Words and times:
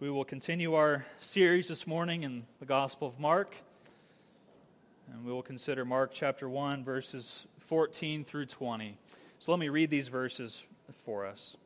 we 0.00 0.08
will 0.08 0.24
continue 0.24 0.72
our 0.72 1.04
series 1.18 1.68
this 1.68 1.86
morning 1.86 2.22
in 2.22 2.42
the 2.58 2.64
Gospel 2.64 3.06
of 3.06 3.20
Mark. 3.20 3.54
And 5.12 5.26
we 5.26 5.30
will 5.30 5.42
consider 5.42 5.84
Mark 5.84 6.12
chapter 6.14 6.48
1, 6.48 6.82
verses 6.82 7.44
14 7.58 8.24
through 8.24 8.46
20. 8.46 8.96
So 9.38 9.52
let 9.52 9.58
me 9.58 9.68
read 9.68 9.90
these 9.90 10.08
verses 10.08 10.62
for 10.94 11.26
us. 11.26 11.58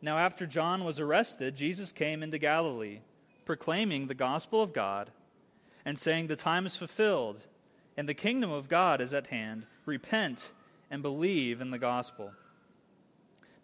Now, 0.00 0.16
after 0.16 0.46
John 0.46 0.84
was 0.84 0.98
arrested, 0.98 1.54
Jesus 1.54 1.92
came 1.92 2.22
into 2.22 2.38
Galilee, 2.38 3.00
proclaiming 3.44 4.06
the 4.06 4.14
gospel 4.14 4.62
of 4.62 4.72
God 4.72 5.10
and 5.84 5.98
saying, 5.98 6.28
The 6.28 6.36
time 6.36 6.64
is 6.64 6.76
fulfilled, 6.76 7.44
and 7.94 8.08
the 8.08 8.14
kingdom 8.14 8.52
of 8.52 8.70
God 8.70 9.02
is 9.02 9.12
at 9.12 9.26
hand. 9.26 9.66
Repent 9.84 10.50
and 10.90 11.02
believe 11.02 11.60
in 11.60 11.70
the 11.70 11.78
gospel. 11.78 12.32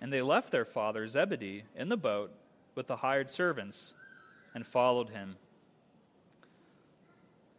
and 0.00 0.12
they 0.12 0.22
left 0.22 0.50
their 0.50 0.64
father 0.64 1.06
Zebedee 1.08 1.64
in 1.76 1.88
the 1.88 1.96
boat 1.96 2.32
with 2.74 2.86
the 2.86 2.96
hired 2.96 3.30
servants 3.30 3.92
and 4.54 4.66
followed 4.66 5.10
him. 5.10 5.36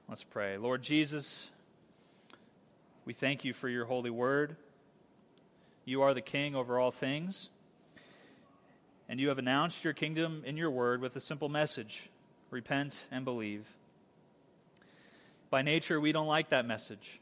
Let's 0.08 0.24
pray. 0.24 0.58
Lord 0.58 0.82
Jesus, 0.82 1.50
we 3.06 3.14
thank 3.14 3.44
you 3.44 3.54
for 3.54 3.70
your 3.70 3.86
holy 3.86 4.10
word. 4.10 4.56
You 5.86 6.02
are 6.02 6.14
the 6.14 6.22
king 6.22 6.56
over 6.56 6.80
all 6.80 6.92
things, 6.92 7.50
and 9.08 9.20
you 9.20 9.30
have 9.30 9.38
announced 9.38 9.84
your 9.84 9.94
kingdom 9.94 10.44
in 10.46 10.58
your 10.58 10.72
word 10.72 11.02
with 11.02 11.16
a 11.16 11.22
simple 11.22 11.50
message 11.50 12.10
repent 12.52 13.06
and 13.12 13.26
believe. 13.26 13.68
By 15.50 15.62
nature, 15.62 16.00
we 16.00 16.12
don't 16.12 16.28
like 16.28 16.50
that 16.50 16.66
message. 16.66 17.20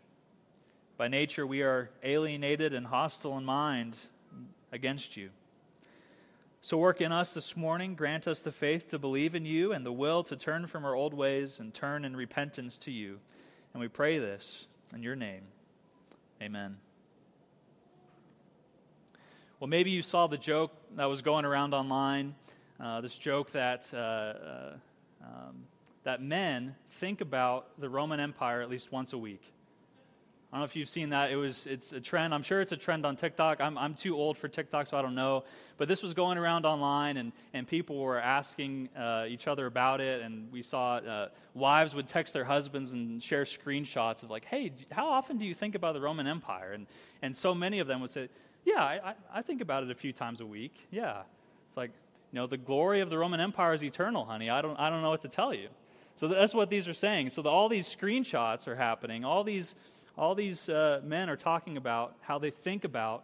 By 0.98 1.08
nature, 1.08 1.46
we 1.46 1.62
are 1.62 1.90
alienated 2.04 2.74
and 2.74 2.88
hostile 2.88 3.38
in 3.38 3.46
mind 3.46 3.98
against 4.72 5.18
you. 5.18 5.30
So 6.62 6.78
work 6.78 7.02
in 7.02 7.12
us 7.12 7.34
this 7.34 7.56
morning. 7.56 7.96
Grant 7.96 8.28
us 8.28 8.40
the 8.40 8.52
faith 8.52 8.90
to 8.90 9.00
believe 9.00 9.36
in 9.36 9.46
you 9.46 9.72
and 9.72 9.86
the 9.86 9.92
will 9.92 10.24
to 10.24 10.36
turn 10.36 10.68
from 10.68 10.86
our 10.86 10.96
old 10.96 11.14
ways 11.14 11.60
and 11.60 11.74
turn 11.74 12.04
in 12.04 12.16
repentance 12.16 12.78
to 12.80 12.92
you. 12.92 13.20
And 13.74 13.82
we 13.82 13.88
pray 13.88 14.18
this 14.18 14.68
in 14.94 15.04
your 15.04 15.16
name. 15.16 15.44
Amen. 16.42 16.78
Well, 19.60 19.68
maybe 19.68 19.92
you 19.92 20.02
saw 20.02 20.28
the 20.28 20.38
joke 20.38 20.72
that 20.96 21.06
was 21.06 21.22
going 21.22 21.46
around 21.46 21.74
online. 21.74 22.36
Uh, 22.80 23.02
this 23.02 23.16
joke 23.16 23.52
that 23.54 23.90
uh, 23.94 23.98
uh, 23.98 24.74
um, 25.24 25.64
that 26.04 26.22
men 26.22 26.76
think 26.92 27.22
about 27.22 27.68
the 27.80 27.90
Roman 27.90 28.20
Empire 28.20 28.62
at 28.62 28.70
least 28.70 28.92
once 28.92 29.14
a 29.14 29.18
week. 29.18 29.42
I 30.52 30.56
don't 30.56 30.62
know 30.62 30.66
if 30.66 30.78
you've 30.78 30.88
seen 30.88 31.10
that. 31.10 31.30
It 31.30 31.36
was 31.36 31.68
it's 31.68 31.92
a 31.92 32.00
trend. 32.00 32.34
I'm 32.34 32.42
sure 32.42 32.62
it's 32.62 32.72
a 32.72 32.78
trend 32.78 33.06
on 33.06 33.18
TikTok. 33.18 33.60
I'm 33.60 33.78
I'm 33.78 33.94
too 33.94 34.16
old 34.16 34.38
for 34.38 34.48
TikTok, 34.48 34.88
so 34.88 34.98
I 34.98 35.02
don't 35.02 35.14
know. 35.14 35.44
But 35.78 35.90
this 35.90 36.02
was 36.02 36.14
going 36.14 36.38
around 36.38 36.66
online, 36.66 37.18
and 37.18 37.34
and 37.54 37.68
people 37.68 38.00
were 38.00 38.18
asking 38.18 38.88
uh, 38.98 39.26
each 39.28 39.48
other 39.48 39.66
about 39.66 40.00
it. 40.00 40.22
And 40.22 40.50
we 40.50 40.62
saw 40.62 40.96
uh, 40.98 41.30
wives 41.54 41.94
would 41.96 42.08
text 42.08 42.34
their 42.34 42.46
husbands 42.46 42.94
and 42.94 43.22
share 43.22 43.44
screenshots 43.44 44.24
of 44.24 44.30
like, 44.30 44.46
"Hey, 44.46 44.72
how 44.90 45.10
often 45.10 45.38
do 45.38 45.44
you 45.44 45.54
think 45.54 45.76
about 45.76 45.96
the 45.96 46.02
Roman 46.02 46.28
Empire?" 46.28 46.72
And 46.72 46.88
and 47.22 47.36
so 47.36 47.54
many 47.54 47.80
of 47.80 47.88
them 47.88 48.00
would 48.00 48.12
say, 48.12 48.30
"Yeah, 48.64 48.82
I 48.82 49.16
I 49.34 49.42
think 49.42 49.60
about 49.60 49.84
it 49.84 49.92
a 49.92 49.96
few 49.96 50.14
times 50.14 50.40
a 50.40 50.46
week. 50.46 50.88
Yeah." 50.92 51.24
It's 51.68 51.76
like 51.76 51.92
you 52.32 52.40
know 52.40 52.48
the 52.48 52.58
glory 52.58 53.02
of 53.02 53.10
the 53.10 53.18
Roman 53.18 53.42
Empire 53.42 53.74
is 53.74 53.84
eternal, 53.84 54.24
honey. 54.24 54.50
I 54.50 54.62
don't 54.62 54.80
I 54.80 54.90
don't 54.90 55.02
know 55.02 55.10
what 55.10 55.22
to 55.22 55.28
tell 55.28 55.54
you. 55.54 55.68
So 56.16 56.30
that's 56.30 56.54
what 56.54 56.70
these 56.70 56.88
are 56.88 56.96
saying. 56.96 57.32
So 57.32 57.44
the, 57.44 57.50
all 57.50 57.70
these 57.70 57.94
screenshots 57.94 58.68
are 58.68 58.76
happening. 58.76 59.24
All 59.24 59.44
these 59.44 59.76
all 60.18 60.36
these 60.36 60.68
uh, 60.68 61.02
men 61.04 61.30
are 61.30 61.36
talking 61.36 61.78
about 61.78 62.16
how 62.22 62.40
they 62.40 62.50
think 62.50 62.84
about 62.84 63.24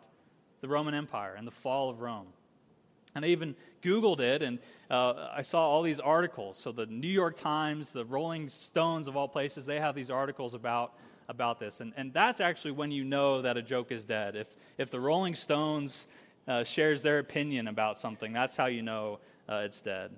the 0.62 0.68
Roman 0.68 0.94
Empire 0.94 1.36
and 1.36 1.48
the 1.48 1.52
fall 1.52 1.90
of 1.90 2.02
Rome. 2.02 2.28
And 3.16 3.26
I 3.26 3.30
even 3.30 3.56
Googled 3.82 4.20
it, 4.20 4.42
and 4.42 4.60
uh, 4.90 5.30
I 5.34 5.42
saw 5.42 5.68
all 5.68 5.84
these 5.84 6.00
articles. 6.00 6.58
So 6.58 6.72
the 6.72 6.86
New 6.86 7.08
York 7.08 7.36
Times, 7.36 7.92
the 7.92 8.06
Rolling 8.06 8.50
Stones 8.50 9.08
of 9.08 9.16
all 9.16 9.28
places, 9.28 9.66
they 9.66 9.80
have 9.80 9.94
these 9.94 10.10
articles 10.10 10.54
about, 10.54 10.94
about 11.30 11.60
this. 11.60 11.80
And, 11.80 11.94
and 11.96 12.14
that's 12.14 12.40
actually 12.40 12.72
when 12.72 12.92
you 12.92 13.04
know 13.04 13.42
that 13.42 13.58
a 13.58 13.62
joke 13.62 13.92
is 13.92 14.04
dead. 14.04 14.36
If, 14.36 14.48
if 14.78 14.90
the 14.90 15.00
Rolling 15.00 15.36
Stones 15.36 16.08
uh, 16.48 16.64
shares 16.64 17.04
their 17.04 17.20
opinion 17.20 17.68
about 17.68 17.98
something, 17.98 18.34
that's 18.34 18.56
how 18.56 18.66
you 18.66 18.82
know 18.82 19.20
uh, 19.48 19.62
it's 19.66 19.82
dead. 19.82 20.12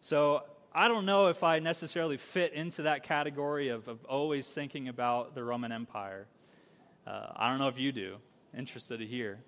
So 0.00 0.44
I 0.72 0.86
don't 0.88 1.06
know 1.06 1.28
if 1.28 1.42
I 1.42 1.60
necessarily 1.60 2.18
fit 2.18 2.52
into 2.52 2.82
that 2.82 3.02
category 3.02 3.68
of, 3.68 3.88
of 3.88 4.04
always 4.04 4.46
thinking 4.46 4.88
about 4.88 5.34
the 5.34 5.42
Roman 5.42 5.72
Empire. 5.72 6.26
Uh, 7.06 7.28
I 7.34 7.48
don't 7.48 7.58
know 7.58 7.68
if 7.68 7.78
you 7.78 7.90
do. 7.90 8.16
Interested 8.56 8.98
to 8.98 9.06
hear. 9.06 9.38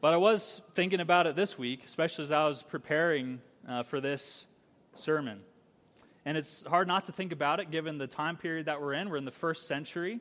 But 0.00 0.14
I 0.14 0.16
was 0.16 0.62
thinking 0.74 1.00
about 1.00 1.26
it 1.26 1.36
this 1.36 1.58
week, 1.58 1.84
especially 1.84 2.24
as 2.24 2.32
I 2.32 2.46
was 2.46 2.62
preparing 2.62 3.40
uh, 3.68 3.82
for 3.82 4.00
this 4.00 4.46
sermon. 4.94 5.40
And 6.24 6.38
it's 6.38 6.64
hard 6.64 6.88
not 6.88 7.04
to 7.06 7.12
think 7.12 7.32
about 7.32 7.60
it 7.60 7.70
given 7.70 7.98
the 7.98 8.06
time 8.06 8.36
period 8.36 8.66
that 8.66 8.80
we're 8.80 8.94
in. 8.94 9.10
We're 9.10 9.18
in 9.18 9.26
the 9.26 9.30
first 9.30 9.66
century. 9.66 10.18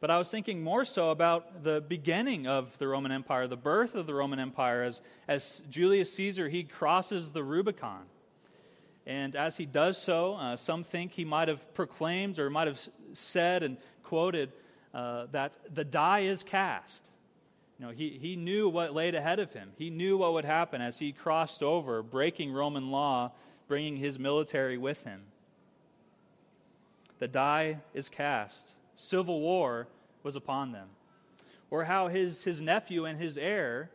But 0.00 0.10
I 0.10 0.18
was 0.18 0.30
thinking 0.30 0.64
more 0.64 0.84
so 0.84 1.10
about 1.10 1.62
the 1.62 1.84
beginning 1.86 2.46
of 2.46 2.76
the 2.78 2.88
Roman 2.88 3.12
Empire, 3.12 3.46
the 3.46 3.56
birth 3.56 3.94
of 3.94 4.06
the 4.06 4.14
Roman 4.14 4.40
Empire, 4.40 4.82
as, 4.82 5.00
as 5.28 5.62
Julius 5.68 6.12
Caesar, 6.14 6.48
he 6.48 6.64
crosses 6.64 7.32
the 7.32 7.44
Rubicon. 7.44 8.06
And 9.06 9.34
as 9.34 9.56
he 9.56 9.66
does 9.66 9.98
so, 9.98 10.34
uh, 10.34 10.56
some 10.56 10.84
think 10.84 11.12
he 11.12 11.24
might 11.24 11.48
have 11.48 11.74
proclaimed 11.74 12.38
or 12.38 12.50
might 12.50 12.68
have 12.68 12.80
said 13.14 13.62
and 13.62 13.76
quoted 14.04 14.52
uh, 14.94 15.26
that 15.32 15.56
the 15.74 15.84
die 15.84 16.20
is 16.20 16.42
cast. 16.42 17.10
You 17.78 17.86
know, 17.86 17.92
he, 17.92 18.10
he 18.10 18.36
knew 18.36 18.68
what 18.68 18.94
laid 18.94 19.14
ahead 19.14 19.40
of 19.40 19.52
him. 19.52 19.72
He 19.76 19.90
knew 19.90 20.18
what 20.18 20.34
would 20.34 20.44
happen 20.44 20.80
as 20.80 20.98
he 20.98 21.10
crossed 21.10 21.62
over, 21.62 22.02
breaking 22.02 22.52
Roman 22.52 22.90
law, 22.90 23.32
bringing 23.66 23.96
his 23.96 24.18
military 24.18 24.78
with 24.78 25.02
him. 25.02 25.22
The 27.18 27.26
die 27.26 27.78
is 27.94 28.08
cast. 28.08 28.74
Civil 28.94 29.40
war 29.40 29.88
was 30.22 30.36
upon 30.36 30.72
them. 30.72 30.88
Or 31.70 31.84
how 31.84 32.08
his, 32.08 32.44
his 32.44 32.60
nephew 32.60 33.04
and 33.04 33.18
his 33.18 33.36
heir, 33.36 33.90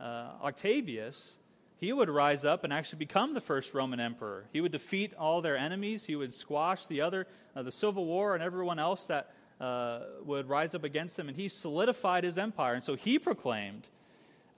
uh, 0.00 0.30
Octavius, 0.42 1.34
he 1.78 1.92
would 1.92 2.10
rise 2.10 2.44
up 2.44 2.64
and 2.64 2.72
actually 2.72 2.98
become 2.98 3.34
the 3.34 3.40
first 3.40 3.72
Roman 3.72 4.00
emperor. 4.00 4.46
He 4.52 4.60
would 4.60 4.72
defeat 4.72 5.14
all 5.14 5.40
their 5.40 5.56
enemies. 5.56 6.04
He 6.04 6.16
would 6.16 6.32
squash 6.32 6.86
the 6.88 7.00
other, 7.00 7.28
uh, 7.54 7.62
the 7.62 7.72
civil 7.72 8.04
war, 8.04 8.34
and 8.34 8.42
everyone 8.42 8.80
else 8.80 9.06
that 9.06 9.32
uh, 9.60 10.00
would 10.24 10.48
rise 10.48 10.74
up 10.74 10.82
against 10.82 11.16
him. 11.16 11.28
And 11.28 11.36
he 11.36 11.48
solidified 11.48 12.24
his 12.24 12.36
empire. 12.36 12.74
And 12.74 12.82
so 12.82 12.96
he 12.96 13.18
proclaimed, 13.18 13.86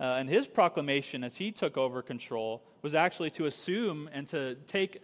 uh, 0.00 0.16
and 0.19 0.30
his 0.30 0.47
proclamation 0.47 1.22
as 1.22 1.36
he 1.36 1.53
took 1.53 1.76
over 1.76 2.00
control 2.00 2.62
was 2.80 2.94
actually 2.94 3.30
to 3.30 3.44
assume 3.44 4.09
and 4.14 4.26
to 4.28 4.54
take 4.66 5.03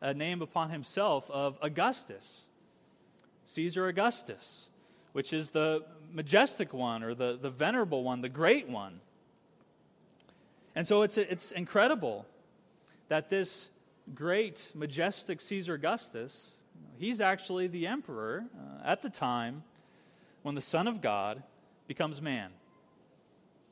a 0.00 0.14
name 0.14 0.40
upon 0.40 0.70
himself 0.70 1.30
of 1.30 1.58
Augustus, 1.60 2.42
Caesar 3.44 3.88
Augustus, 3.88 4.62
which 5.12 5.34
is 5.34 5.50
the 5.50 5.84
majestic 6.10 6.72
one 6.72 7.02
or 7.02 7.14
the, 7.14 7.38
the 7.40 7.50
venerable 7.50 8.02
one, 8.02 8.22
the 8.22 8.28
great 8.30 8.70
one. 8.70 9.00
And 10.74 10.86
so 10.86 11.02
it's, 11.02 11.18
it's 11.18 11.52
incredible 11.52 12.26
that 13.08 13.28
this 13.28 13.68
great, 14.14 14.70
majestic 14.74 15.40
Caesar 15.40 15.74
Augustus, 15.74 16.52
he's 16.98 17.20
actually 17.20 17.66
the 17.66 17.86
emperor 17.86 18.44
uh, 18.56 18.86
at 18.86 19.02
the 19.02 19.10
time 19.10 19.62
when 20.42 20.54
the 20.54 20.60
Son 20.60 20.86
of 20.86 21.00
God 21.00 21.42
becomes 21.86 22.22
man, 22.22 22.50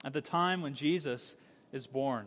at 0.05 0.13
the 0.13 0.21
time 0.21 0.63
when 0.63 0.75
Jesus 0.75 1.35
is 1.73 1.87
born. 1.87 2.27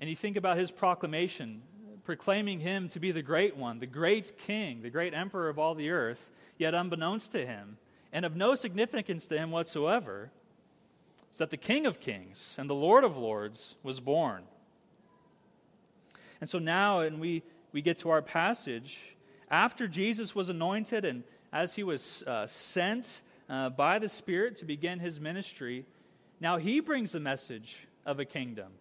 And 0.00 0.08
you 0.08 0.16
think 0.16 0.36
about 0.36 0.56
his 0.56 0.70
proclamation, 0.70 1.62
proclaiming 2.04 2.60
him 2.60 2.88
to 2.88 3.00
be 3.00 3.10
the 3.10 3.22
great 3.22 3.56
one, 3.56 3.80
the 3.80 3.86
great 3.86 4.38
king, 4.38 4.82
the 4.82 4.90
great 4.90 5.14
emperor 5.14 5.48
of 5.48 5.58
all 5.58 5.74
the 5.74 5.90
earth, 5.90 6.30
yet 6.58 6.74
unbeknownst 6.74 7.32
to 7.32 7.44
him, 7.44 7.76
and 8.12 8.24
of 8.24 8.36
no 8.36 8.54
significance 8.54 9.26
to 9.26 9.36
him 9.36 9.50
whatsoever, 9.50 10.30
that 11.38 11.50
the 11.50 11.56
King 11.56 11.86
of 11.86 12.00
Kings 12.00 12.54
and 12.58 12.68
the 12.68 12.74
Lord 12.74 13.04
of 13.04 13.16
Lords 13.16 13.74
was 13.82 14.00
born. 14.00 14.42
And 16.40 16.48
so 16.48 16.58
now, 16.58 17.00
and 17.00 17.20
we, 17.20 17.42
we 17.72 17.82
get 17.82 17.98
to 17.98 18.10
our 18.10 18.22
passage, 18.22 18.98
after 19.50 19.88
Jesus 19.88 20.34
was 20.34 20.48
anointed 20.48 21.04
and 21.04 21.24
as 21.52 21.74
he 21.74 21.82
was 21.82 22.22
uh, 22.26 22.46
sent 22.46 23.22
uh, 23.48 23.70
by 23.70 23.98
the 23.98 24.08
Spirit 24.08 24.56
to 24.56 24.64
begin 24.64 24.98
his 24.98 25.18
ministry, 25.18 25.86
Now 26.40 26.58
he 26.58 26.80
brings 26.80 27.12
the 27.12 27.20
message 27.20 27.86
of 28.04 28.20
a 28.20 28.24
kingdom. 28.24 28.72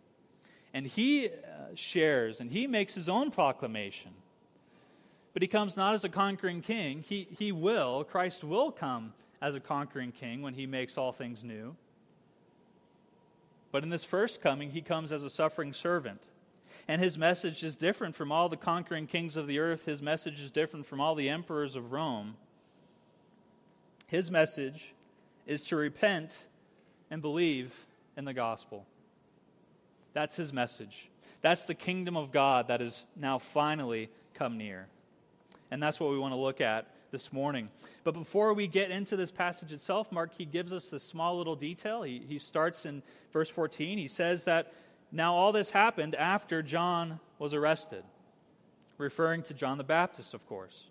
And 0.74 0.86
he 0.86 1.27
uh, 1.27 1.30
shares 1.75 2.39
and 2.39 2.51
he 2.51 2.68
makes 2.68 2.94
his 2.94 3.09
own 3.09 3.31
proclamation. 3.31 4.12
But 5.33 5.42
he 5.42 5.48
comes 5.48 5.77
not 5.77 5.94
as 5.94 6.04
a 6.04 6.09
conquering 6.09 6.62
king. 6.62 7.04
He, 7.07 7.27
he 7.38 7.51
will, 7.51 8.04
Christ 8.04 8.44
will 8.44 8.71
come 8.71 9.13
as 9.42 9.56
a 9.56 9.59
conquering 9.59 10.12
king 10.12 10.42
when 10.42 10.54
he 10.54 10.65
makes 10.65 10.98
all 10.98 11.12
things 11.12 11.44
new. 11.44 11.75
But 13.78 13.84
in 13.84 13.92
this 13.92 14.06
first 14.06 14.42
coming, 14.42 14.72
he 14.72 14.82
comes 14.82 15.12
as 15.12 15.22
a 15.22 15.30
suffering 15.30 15.72
servant. 15.72 16.20
And 16.88 17.00
his 17.00 17.16
message 17.16 17.64
is 17.64 17.76
different 17.76 18.16
from 18.16 18.32
all 18.32 18.50
the 18.50 18.58
conquering 18.58 19.06
kings 19.06 19.38
of 19.38 19.46
the 19.46 19.60
earth. 19.60 19.86
His 19.86 20.02
message 20.02 20.42
is 20.42 20.50
different 20.50 20.88
from 20.88 21.00
all 21.00 21.14
the 21.14 21.30
emperors 21.30 21.76
of 21.76 21.92
Rome. 21.92 22.38
His 24.08 24.32
message 24.32 24.96
is 25.46 25.64
to 25.66 25.76
repent 25.76 26.40
and 27.12 27.22
believe 27.22 27.72
in 28.18 28.26
the 28.26 28.34
gospel. 28.34 28.84
That's 30.14 30.36
his 30.36 30.52
message. 30.52 31.08
That's 31.42 31.66
the 31.66 31.76
kingdom 31.76 32.18
of 32.18 32.32
God 32.32 32.70
that 32.70 32.82
has 32.82 33.04
now 33.16 33.38
finally 33.38 34.10
come 34.34 34.58
near. 34.58 34.88
And 35.70 35.84
that's 35.84 36.00
what 36.00 36.10
we 36.10 36.18
want 36.18 36.32
to 36.32 36.40
look 36.40 36.62
at 36.62 36.88
this 37.12 37.31
morning. 37.31 37.69
But 38.04 38.13
before 38.13 38.54
we 38.54 38.68
get 38.68 38.92
into 38.92 39.15
this 39.15 39.31
passage 39.31 39.71
itself, 39.71 40.12
Mark, 40.12 40.31
he 40.38 40.45
gives 40.45 40.74
us 40.74 40.89
this 40.89 41.04
small 41.04 41.38
little 41.38 41.56
detail. 41.56 42.04
He, 42.04 42.21
he 42.27 42.39
starts 42.39 42.86
in 42.86 43.01
verse 43.31 43.50
14. 43.50 43.98
He 43.98 44.07
says 44.07 44.44
that 44.45 44.74
now 45.12 45.36
all 45.36 45.51
this 45.51 45.69
happened 45.69 46.15
after 46.15 46.62
John 46.62 47.19
was 47.39 47.54
arrested, 47.54 48.04
referring 48.98 49.44
to 49.44 49.54
John 49.54 49.77
the 49.77 49.83
Baptist, 49.83 50.33
of 50.33 50.45
course. 50.48 50.86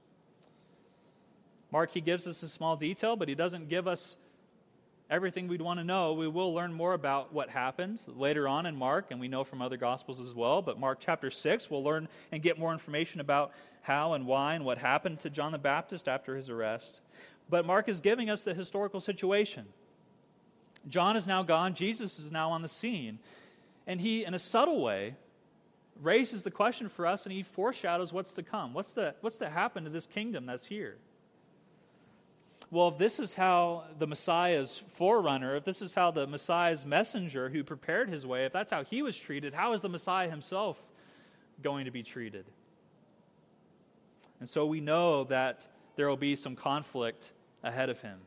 Mark, 1.72 1.90
he 1.90 2.00
gives 2.00 2.26
us 2.26 2.42
a 2.42 2.48
small 2.48 2.76
detail, 2.76 3.16
but 3.16 3.28
he 3.28 3.34
doesn't 3.34 3.68
give 3.68 3.86
us 3.86 4.16
everything 5.10 5.48
we'd 5.48 5.62
want 5.62 5.78
to 5.78 5.84
know. 5.84 6.12
We 6.12 6.28
will 6.28 6.52
learn 6.52 6.72
more 6.72 6.92
about 6.92 7.32
what 7.32 7.48
happened 7.48 8.00
later 8.06 8.48
on 8.48 8.66
in 8.66 8.76
Mark, 8.76 9.06
and 9.10 9.20
we 9.20 9.28
know 9.28 9.44
from 9.44 9.62
other 9.62 9.76
Gospels 9.76 10.20
as 10.20 10.34
well. 10.34 10.62
But 10.62 10.78
Mark 10.78 10.98
chapter 11.00 11.30
6, 11.30 11.70
we'll 11.70 11.84
learn 11.84 12.08
and 12.32 12.42
get 12.42 12.58
more 12.58 12.72
information 12.72 13.20
about 13.20 13.52
how 13.82 14.14
and 14.14 14.26
why 14.26 14.54
and 14.54 14.64
what 14.64 14.78
happened 14.78 15.20
to 15.20 15.30
John 15.30 15.52
the 15.52 15.58
Baptist 15.58 16.08
after 16.08 16.36
his 16.36 16.50
arrest. 16.50 17.00
But 17.48 17.66
Mark 17.66 17.88
is 17.88 18.00
giving 18.00 18.28
us 18.28 18.42
the 18.42 18.54
historical 18.54 19.00
situation. 19.00 19.66
John 20.88 21.16
is 21.16 21.26
now 21.26 21.42
gone, 21.42 21.74
Jesus 21.74 22.18
is 22.18 22.32
now 22.32 22.50
on 22.50 22.62
the 22.62 22.68
scene. 22.68 23.18
And 23.86 24.00
he, 24.00 24.24
in 24.24 24.34
a 24.34 24.38
subtle 24.38 24.82
way, 24.82 25.14
raises 26.02 26.42
the 26.42 26.50
question 26.50 26.88
for 26.88 27.06
us 27.06 27.24
and 27.24 27.32
he 27.32 27.42
foreshadows 27.42 28.12
what's 28.12 28.34
to 28.34 28.42
come. 28.42 28.74
What's 28.74 28.92
to, 28.94 29.14
what's 29.20 29.38
to 29.38 29.48
happen 29.48 29.84
to 29.84 29.90
this 29.90 30.06
kingdom 30.06 30.46
that's 30.46 30.66
here? 30.66 30.98
Well, 32.70 32.88
if 32.88 32.98
this 32.98 33.20
is 33.20 33.34
how 33.34 33.84
the 33.98 34.06
Messiah's 34.06 34.82
forerunner, 34.96 35.56
if 35.56 35.64
this 35.64 35.82
is 35.82 35.94
how 35.94 36.10
the 36.10 36.26
Messiah's 36.26 36.84
messenger 36.84 37.48
who 37.48 37.62
prepared 37.62 38.08
his 38.08 38.26
way, 38.26 38.44
if 38.44 38.52
that's 38.52 38.70
how 38.70 38.82
he 38.82 39.02
was 39.02 39.16
treated, 39.16 39.54
how 39.54 39.72
is 39.72 39.82
the 39.82 39.88
Messiah 39.88 40.28
himself 40.28 40.80
going 41.62 41.84
to 41.84 41.90
be 41.90 42.02
treated? 42.02 42.44
And 44.40 44.48
so 44.48 44.66
we 44.66 44.80
know 44.80 45.24
that 45.24 45.66
there 45.94 46.08
will 46.08 46.16
be 46.16 46.36
some 46.36 46.56
conflict 46.56 47.32
ahead 47.62 47.88
of 47.88 48.00
him. 48.00 48.18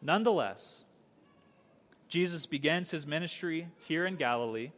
Nonetheless, 0.00 0.84
Jesus 2.08 2.46
begins 2.46 2.90
his 2.90 3.06
ministry 3.06 3.68
here 3.86 4.06
in 4.06 4.16
Galilee. 4.16 4.70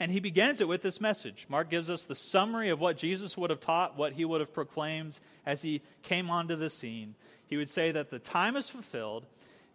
And 0.00 0.10
he 0.10 0.20
begins 0.20 0.60
it 0.60 0.68
with 0.68 0.82
this 0.82 1.00
message. 1.00 1.46
Mark 1.48 1.70
gives 1.70 1.90
us 1.90 2.04
the 2.04 2.14
summary 2.14 2.70
of 2.70 2.80
what 2.80 2.96
Jesus 2.96 3.36
would 3.36 3.50
have 3.50 3.60
taught, 3.60 3.96
what 3.96 4.12
he 4.12 4.24
would 4.24 4.40
have 4.40 4.52
proclaimed 4.52 5.18
as 5.46 5.62
he 5.62 5.82
came 6.02 6.30
onto 6.30 6.56
the 6.56 6.70
scene. 6.70 7.14
He 7.46 7.56
would 7.56 7.68
say 7.68 7.92
that 7.92 8.10
the 8.10 8.18
time 8.18 8.56
is 8.56 8.68
fulfilled, 8.68 9.26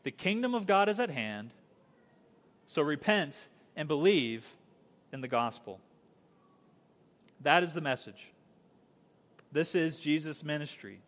the 0.04 0.12
kingdom 0.12 0.54
of 0.56 0.68
God 0.68 0.90
is 0.90 1.00
at 1.00 1.10
hand, 1.10 1.52
so 2.68 2.82
repent 2.82 3.48
and 3.76 3.88
believe 3.88 4.46
in 5.12 5.22
the 5.22 5.28
gospel. 5.28 5.80
That 7.42 7.64
is 7.64 7.74
the 7.74 7.82
message. 7.82 8.32
This 9.52 9.76
is 9.76 10.00
Jesus' 10.00 10.44
ministry. 10.44 11.00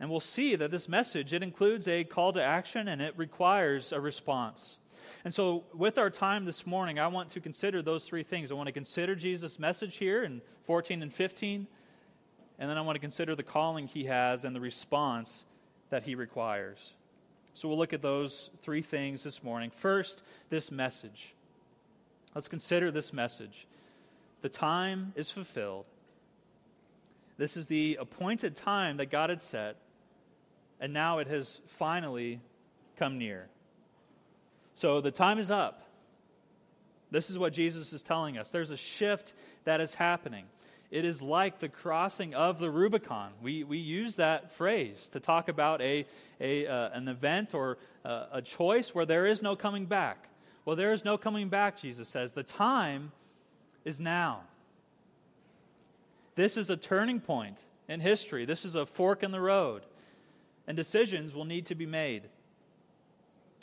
And 0.00 0.10
we'll 0.10 0.20
see 0.20 0.54
that 0.56 0.70
this 0.70 0.88
message 0.88 1.32
it 1.32 1.42
includes 1.42 1.88
a 1.88 2.04
call 2.04 2.32
to 2.32 2.42
action 2.42 2.88
and 2.88 3.02
it 3.02 3.14
requires 3.16 3.92
a 3.92 4.00
response. 4.00 4.76
And 5.24 5.32
so, 5.32 5.64
with 5.74 5.98
our 5.98 6.10
time 6.10 6.44
this 6.44 6.66
morning, 6.66 6.98
I 6.98 7.06
want 7.06 7.30
to 7.30 7.40
consider 7.40 7.82
those 7.82 8.04
three 8.04 8.22
things. 8.22 8.50
I 8.50 8.54
want 8.54 8.66
to 8.66 8.72
consider 8.72 9.14
Jesus' 9.14 9.58
message 9.58 9.96
here 9.96 10.24
in 10.24 10.40
14 10.64 11.02
and 11.02 11.12
15, 11.12 11.66
and 12.58 12.70
then 12.70 12.76
I 12.76 12.80
want 12.80 12.96
to 12.96 13.00
consider 13.00 13.34
the 13.34 13.42
calling 13.42 13.86
he 13.86 14.04
has 14.04 14.44
and 14.44 14.54
the 14.54 14.60
response 14.60 15.44
that 15.90 16.02
he 16.02 16.14
requires. 16.14 16.94
So, 17.54 17.68
we'll 17.68 17.78
look 17.78 17.92
at 17.92 18.02
those 18.02 18.50
three 18.60 18.82
things 18.82 19.22
this 19.22 19.42
morning. 19.42 19.70
First, 19.70 20.22
this 20.50 20.70
message. 20.70 21.34
Let's 22.34 22.48
consider 22.48 22.90
this 22.90 23.12
message. 23.12 23.66
The 24.42 24.48
time 24.48 25.12
is 25.16 25.30
fulfilled. 25.30 25.86
This 27.36 27.56
is 27.56 27.66
the 27.66 27.98
appointed 28.00 28.56
time 28.56 28.96
that 28.98 29.10
God 29.10 29.30
had 29.30 29.40
set, 29.40 29.76
and 30.80 30.92
now 30.92 31.18
it 31.18 31.28
has 31.28 31.60
finally 31.66 32.40
come 32.96 33.16
near. 33.18 33.48
So 34.78 35.00
the 35.00 35.10
time 35.10 35.40
is 35.40 35.50
up. 35.50 35.82
This 37.10 37.30
is 37.30 37.36
what 37.36 37.52
Jesus 37.52 37.92
is 37.92 38.00
telling 38.00 38.38
us. 38.38 38.52
There's 38.52 38.70
a 38.70 38.76
shift 38.76 39.32
that 39.64 39.80
is 39.80 39.94
happening. 39.94 40.44
It 40.92 41.04
is 41.04 41.20
like 41.20 41.58
the 41.58 41.68
crossing 41.68 42.32
of 42.32 42.60
the 42.60 42.70
Rubicon. 42.70 43.32
We, 43.42 43.64
we 43.64 43.78
use 43.78 44.14
that 44.16 44.52
phrase 44.52 45.08
to 45.14 45.18
talk 45.18 45.48
about 45.48 45.82
a, 45.82 46.06
a, 46.40 46.68
uh, 46.68 46.90
an 46.92 47.08
event 47.08 47.54
or 47.54 47.78
uh, 48.04 48.26
a 48.30 48.40
choice 48.40 48.94
where 48.94 49.04
there 49.04 49.26
is 49.26 49.42
no 49.42 49.56
coming 49.56 49.84
back. 49.84 50.28
Well, 50.64 50.76
there 50.76 50.92
is 50.92 51.04
no 51.04 51.18
coming 51.18 51.48
back, 51.48 51.80
Jesus 51.80 52.08
says. 52.08 52.30
The 52.30 52.44
time 52.44 53.10
is 53.84 53.98
now. 53.98 54.42
This 56.36 56.56
is 56.56 56.70
a 56.70 56.76
turning 56.76 57.18
point 57.18 57.58
in 57.88 57.98
history. 57.98 58.44
This 58.44 58.64
is 58.64 58.76
a 58.76 58.86
fork 58.86 59.24
in 59.24 59.32
the 59.32 59.40
road. 59.40 59.82
And 60.68 60.76
decisions 60.76 61.34
will 61.34 61.46
need 61.46 61.66
to 61.66 61.74
be 61.74 61.86
made. 61.86 62.28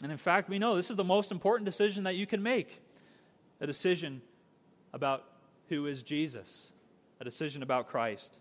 And 0.01 0.11
in 0.11 0.17
fact, 0.17 0.49
we 0.49 0.59
know 0.59 0.75
this 0.75 0.89
is 0.89 0.95
the 0.95 1.03
most 1.03 1.31
important 1.31 1.65
decision 1.65 2.03
that 2.03 2.15
you 2.15 2.27
can 2.27 2.43
make 2.43 2.81
a 3.61 3.67
decision 3.67 4.21
about 4.93 5.23
who 5.69 5.87
is 5.87 6.03
Jesus, 6.03 6.67
a 7.19 7.23
decision 7.23 7.63
about 7.63 7.87
Christ. 7.87 8.39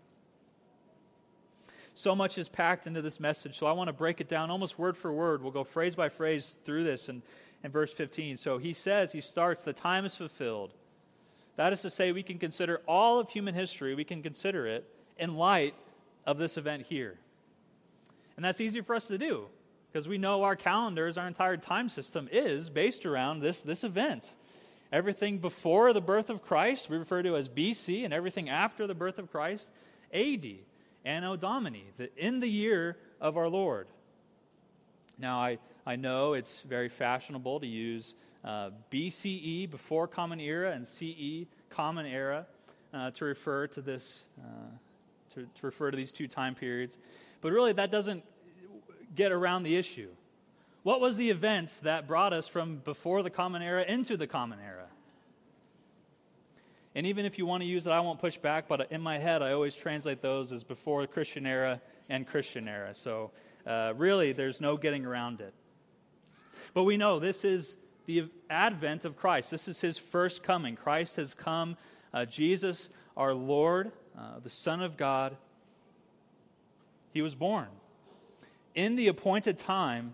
So 1.93 2.13
much 2.13 2.37
is 2.37 2.49
packed 2.49 2.87
into 2.87 3.01
this 3.01 3.21
message, 3.21 3.57
so 3.57 3.67
I 3.67 3.71
want 3.71 3.87
to 3.87 3.93
break 3.93 4.19
it 4.19 4.27
down 4.27 4.51
almost 4.51 4.77
word 4.77 4.97
for 4.97 5.13
word. 5.13 5.41
We'll 5.41 5.51
go 5.51 5.63
phrase 5.63 5.95
by 5.95 6.09
phrase 6.09 6.57
through 6.65 6.83
this 6.83 7.07
in, 7.07 7.21
in 7.63 7.71
verse 7.71 7.93
15. 7.93 8.35
So 8.35 8.57
he 8.57 8.73
says, 8.73 9.13
he 9.13 9.21
starts, 9.21 9.63
the 9.63 9.71
time 9.71 10.03
is 10.03 10.13
fulfilled. 10.13 10.73
That 11.55 11.71
is 11.71 11.81
to 11.83 11.89
say, 11.89 12.11
we 12.11 12.21
can 12.21 12.37
consider 12.37 12.81
all 12.85 13.19
of 13.19 13.29
human 13.29 13.55
history, 13.55 13.95
we 13.95 14.03
can 14.03 14.21
consider 14.21 14.67
it 14.67 14.85
in 15.17 15.35
light 15.35 15.73
of 16.25 16.37
this 16.37 16.57
event 16.57 16.85
here. 16.85 17.17
And 18.35 18.43
that's 18.43 18.59
easy 18.59 18.81
for 18.81 18.93
us 18.93 19.07
to 19.07 19.17
do 19.17 19.47
because 19.95 20.09
we 20.09 20.17
know 20.17 20.43
our 20.43 20.57
calendars, 20.57 21.17
our 21.17 21.25
entire 21.25 21.55
time 21.55 21.87
system 21.87 22.27
is 22.29 22.69
based 22.69 23.05
around 23.05 23.39
this, 23.39 23.61
this 23.61 23.85
event. 23.85 24.35
Everything 24.91 25.37
before 25.37 25.93
the 25.93 26.01
birth 26.01 26.29
of 26.29 26.41
Christ, 26.41 26.89
we 26.89 26.97
refer 26.97 27.23
to 27.23 27.37
as 27.37 27.47
BC, 27.47 28.03
and 28.03 28.13
everything 28.13 28.49
after 28.49 28.87
the 28.87 28.93
birth 28.93 29.19
of 29.19 29.31
Christ, 29.31 29.69
AD, 30.13 30.45
Anno 31.05 31.37
Domini, 31.37 31.85
the, 31.95 32.09
in 32.17 32.41
the 32.41 32.47
year 32.47 32.97
of 33.21 33.37
our 33.37 33.47
Lord. 33.47 33.87
Now, 35.17 35.39
I, 35.39 35.59
I 35.85 35.95
know 35.95 36.33
it's 36.33 36.59
very 36.59 36.89
fashionable 36.89 37.61
to 37.61 37.67
use 37.67 38.15
uh, 38.43 38.71
BCE, 38.91 39.71
before 39.71 40.09
Common 40.09 40.41
Era, 40.41 40.73
and 40.73 40.85
CE, 40.85 41.47
Common 41.69 42.05
Era, 42.05 42.45
uh, 42.93 43.11
to 43.11 43.23
refer 43.23 43.67
to 43.67 43.79
this, 43.79 44.23
uh, 44.41 45.35
to, 45.35 45.43
to 45.43 45.65
refer 45.65 45.89
to 45.89 45.95
these 45.95 46.11
two 46.11 46.27
time 46.27 46.53
periods. 46.53 46.97
But 47.39 47.53
really, 47.53 47.71
that 47.71 47.91
doesn't 47.91 48.25
get 49.15 49.31
around 49.31 49.63
the 49.63 49.75
issue. 49.75 50.09
What 50.83 51.01
was 51.01 51.17
the 51.17 51.31
events 51.31 51.79
that 51.79 52.07
brought 52.07 52.31
us 52.31 52.47
from 52.47 52.77
before 52.77 53.23
the 53.23 53.31
Common 53.31 53.63
Era 53.63 53.83
into 53.87 54.17
the 54.17 54.27
Common 54.27 54.59
Era? 54.59 54.85
And 56.93 57.07
even 57.07 57.25
if 57.25 57.37
you 57.37 57.45
want 57.45 57.61
to 57.61 57.67
use 57.67 57.87
it, 57.87 57.89
I 57.89 57.99
won't 58.01 58.19
push 58.19 58.37
back, 58.37 58.67
but 58.67 58.91
in 58.91 59.01
my 59.01 59.17
head, 59.17 59.41
I 59.41 59.51
always 59.51 59.75
translate 59.75 60.21
those 60.21 60.51
as 60.51 60.63
before 60.63 61.01
the 61.01 61.07
Christian 61.07 61.45
era 61.45 61.81
and 62.07 62.25
Christian 62.25 62.67
era. 62.67 62.95
So 62.95 63.31
uh, 63.65 63.93
really, 63.97 64.31
there's 64.31 64.61
no 64.61 64.77
getting 64.77 65.05
around 65.05 65.41
it. 65.41 65.53
But 66.73 66.83
we 66.83 66.95
know 66.95 67.19
this 67.19 67.43
is 67.43 67.75
the 68.05 68.29
advent 68.49 69.05
of 69.05 69.17
Christ. 69.17 69.51
This 69.51 69.67
is 69.67 69.81
his 69.81 69.97
first 69.97 70.43
coming. 70.43 70.75
Christ 70.75 71.15
has 71.15 71.33
come. 71.33 71.77
Uh, 72.13 72.25
Jesus, 72.25 72.87
our 73.17 73.33
Lord, 73.33 73.91
uh, 74.17 74.39
the 74.41 74.49
Son 74.49 74.81
of 74.81 74.95
God, 74.95 75.35
he 77.11 77.21
was 77.21 77.33
born 77.35 77.67
in 78.75 78.95
the 78.95 79.07
appointed 79.07 79.57
time 79.57 80.13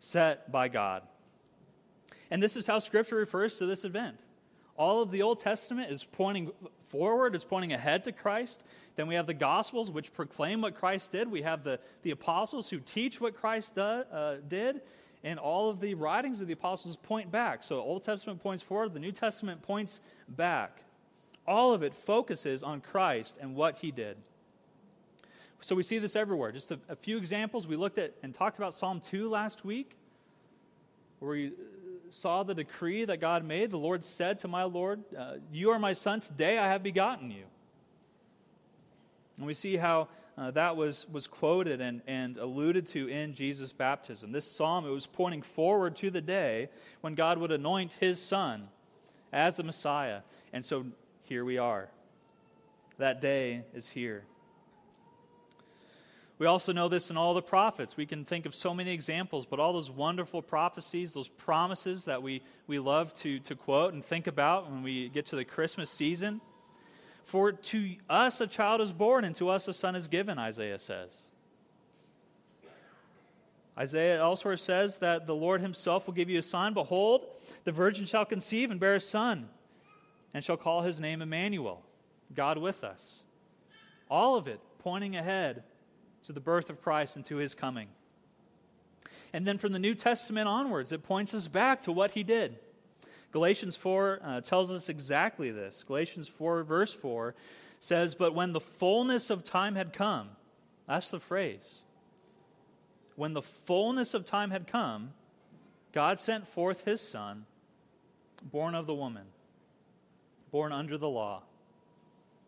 set 0.00 0.50
by 0.50 0.68
God. 0.68 1.02
And 2.30 2.42
this 2.42 2.56
is 2.56 2.66
how 2.66 2.78
Scripture 2.78 3.16
refers 3.16 3.54
to 3.54 3.66
this 3.66 3.84
event. 3.84 4.16
All 4.76 5.02
of 5.02 5.10
the 5.10 5.22
Old 5.22 5.40
Testament 5.40 5.92
is 5.92 6.04
pointing 6.04 6.50
forward, 6.88 7.34
it's 7.34 7.44
pointing 7.44 7.72
ahead 7.72 8.04
to 8.04 8.12
Christ. 8.12 8.62
Then 8.96 9.06
we 9.06 9.14
have 9.14 9.26
the 9.26 9.34
Gospels, 9.34 9.90
which 9.90 10.12
proclaim 10.12 10.62
what 10.62 10.74
Christ 10.74 11.12
did. 11.12 11.30
We 11.30 11.42
have 11.42 11.64
the, 11.64 11.78
the 12.02 12.10
apostles 12.12 12.70
who 12.70 12.80
teach 12.80 13.20
what 13.20 13.36
Christ 13.36 13.74
do, 13.74 13.82
uh, 13.82 14.36
did. 14.48 14.80
and 15.22 15.38
all 15.38 15.68
of 15.68 15.80
the 15.80 15.94
writings 15.94 16.40
of 16.40 16.46
the 16.46 16.54
apostles 16.54 16.96
point 16.96 17.30
back. 17.30 17.62
So, 17.62 17.80
Old 17.80 18.02
Testament 18.02 18.42
points 18.42 18.62
forward, 18.62 18.94
the 18.94 19.00
New 19.00 19.12
Testament 19.12 19.62
points 19.62 20.00
back. 20.28 20.82
All 21.46 21.72
of 21.74 21.82
it 21.82 21.94
focuses 21.94 22.62
on 22.62 22.80
Christ 22.80 23.36
and 23.40 23.54
what 23.54 23.78
he 23.78 23.90
did. 23.90 24.16
So, 25.60 25.74
we 25.74 25.82
see 25.82 25.98
this 25.98 26.16
everywhere. 26.16 26.52
Just 26.52 26.72
a, 26.72 26.78
a 26.88 26.96
few 26.96 27.16
examples. 27.16 27.66
We 27.66 27.76
looked 27.76 27.98
at 27.98 28.14
and 28.22 28.34
talked 28.34 28.58
about 28.58 28.74
Psalm 28.74 29.00
2 29.00 29.28
last 29.28 29.64
week, 29.64 29.96
where 31.18 31.32
we 31.32 31.52
saw 32.10 32.42
the 32.42 32.54
decree 32.54 33.04
that 33.04 33.20
God 33.20 33.44
made. 33.44 33.70
The 33.70 33.78
Lord 33.78 34.04
said 34.04 34.38
to 34.40 34.48
my 34.48 34.64
Lord, 34.64 35.02
uh, 35.16 35.34
You 35.52 35.70
are 35.70 35.78
my 35.78 35.92
son, 35.92 36.20
today 36.20 36.58
I 36.58 36.68
have 36.68 36.82
begotten 36.82 37.30
you. 37.30 37.44
And 39.36 39.46
we 39.46 39.54
see 39.54 39.76
how 39.76 40.08
uh, 40.36 40.50
that 40.52 40.76
was, 40.76 41.06
was 41.10 41.26
quoted 41.26 41.80
and, 41.80 42.02
and 42.06 42.36
alluded 42.36 42.86
to 42.88 43.08
in 43.08 43.34
Jesus' 43.34 43.72
baptism. 43.72 44.32
This 44.32 44.50
psalm, 44.50 44.86
it 44.86 44.90
was 44.90 45.06
pointing 45.06 45.42
forward 45.42 45.96
to 45.96 46.10
the 46.10 46.20
day 46.20 46.68
when 47.00 47.14
God 47.14 47.38
would 47.38 47.52
anoint 47.52 47.94
his 47.94 48.20
son 48.20 48.68
as 49.32 49.56
the 49.56 49.62
Messiah. 49.62 50.20
And 50.52 50.64
so 50.64 50.86
here 51.24 51.44
we 51.44 51.58
are. 51.58 51.88
That 52.98 53.20
day 53.20 53.62
is 53.74 53.88
here. 53.88 54.24
We 56.40 56.46
also 56.46 56.72
know 56.72 56.88
this 56.88 57.10
in 57.10 57.18
all 57.18 57.34
the 57.34 57.42
prophets. 57.42 57.98
We 57.98 58.06
can 58.06 58.24
think 58.24 58.46
of 58.46 58.54
so 58.54 58.72
many 58.72 58.92
examples, 58.92 59.44
but 59.44 59.60
all 59.60 59.74
those 59.74 59.90
wonderful 59.90 60.40
prophecies, 60.40 61.12
those 61.12 61.28
promises 61.28 62.06
that 62.06 62.22
we, 62.22 62.40
we 62.66 62.78
love 62.78 63.12
to, 63.14 63.40
to 63.40 63.54
quote 63.54 63.92
and 63.92 64.02
think 64.02 64.26
about 64.26 64.70
when 64.70 64.82
we 64.82 65.10
get 65.10 65.26
to 65.26 65.36
the 65.36 65.44
Christmas 65.44 65.90
season 65.90 66.40
for 67.24 67.52
to 67.52 67.94
us 68.08 68.40
a 68.40 68.46
child 68.46 68.80
is 68.80 68.90
born, 68.90 69.26
and 69.26 69.36
to 69.36 69.50
us 69.50 69.68
a 69.68 69.74
son 69.74 69.94
is 69.94 70.08
given, 70.08 70.38
Isaiah 70.38 70.78
says. 70.78 71.10
Isaiah 73.78 74.18
elsewhere 74.18 74.56
says 74.56 74.96
that 74.96 75.26
the 75.26 75.34
Lord 75.34 75.60
himself 75.60 76.06
will 76.06 76.14
give 76.14 76.30
you 76.30 76.38
a 76.38 76.42
sign. 76.42 76.72
Behold, 76.72 77.26
the 77.64 77.70
virgin 77.70 78.06
shall 78.06 78.24
conceive 78.24 78.70
and 78.70 78.80
bear 78.80 78.94
a 78.94 79.00
son, 79.00 79.50
and 80.32 80.42
shall 80.42 80.56
call 80.56 80.80
his 80.80 80.98
name 80.98 81.20
Emmanuel, 81.20 81.82
God 82.34 82.56
with 82.56 82.82
us. 82.82 83.20
All 84.10 84.36
of 84.36 84.48
it 84.48 84.58
pointing 84.78 85.16
ahead 85.16 85.64
to 86.24 86.32
the 86.32 86.40
birth 86.40 86.70
of 86.70 86.82
Christ 86.82 87.16
and 87.16 87.24
to 87.26 87.36
his 87.36 87.54
coming. 87.54 87.88
And 89.32 89.46
then 89.46 89.58
from 89.58 89.72
the 89.72 89.78
New 89.78 89.94
Testament 89.94 90.48
onwards, 90.48 90.92
it 90.92 91.02
points 91.02 91.34
us 91.34 91.48
back 91.48 91.82
to 91.82 91.92
what 91.92 92.12
he 92.12 92.22
did. 92.22 92.58
Galatians 93.32 93.76
4 93.76 94.20
uh, 94.22 94.40
tells 94.40 94.70
us 94.70 94.88
exactly 94.88 95.50
this. 95.50 95.84
Galatians 95.84 96.28
4, 96.28 96.64
verse 96.64 96.92
4 96.92 97.34
says, 97.78 98.14
But 98.14 98.34
when 98.34 98.52
the 98.52 98.60
fullness 98.60 99.30
of 99.30 99.44
time 99.44 99.76
had 99.76 99.92
come, 99.92 100.30
that's 100.88 101.10
the 101.10 101.20
phrase. 101.20 101.80
When 103.14 103.32
the 103.32 103.42
fullness 103.42 104.14
of 104.14 104.24
time 104.24 104.50
had 104.50 104.66
come, 104.66 105.12
God 105.92 106.18
sent 106.18 106.48
forth 106.48 106.84
his 106.84 107.00
Son, 107.00 107.46
born 108.42 108.74
of 108.74 108.86
the 108.86 108.94
woman, 108.94 109.26
born 110.50 110.72
under 110.72 110.98
the 110.98 111.08
law. 111.08 111.42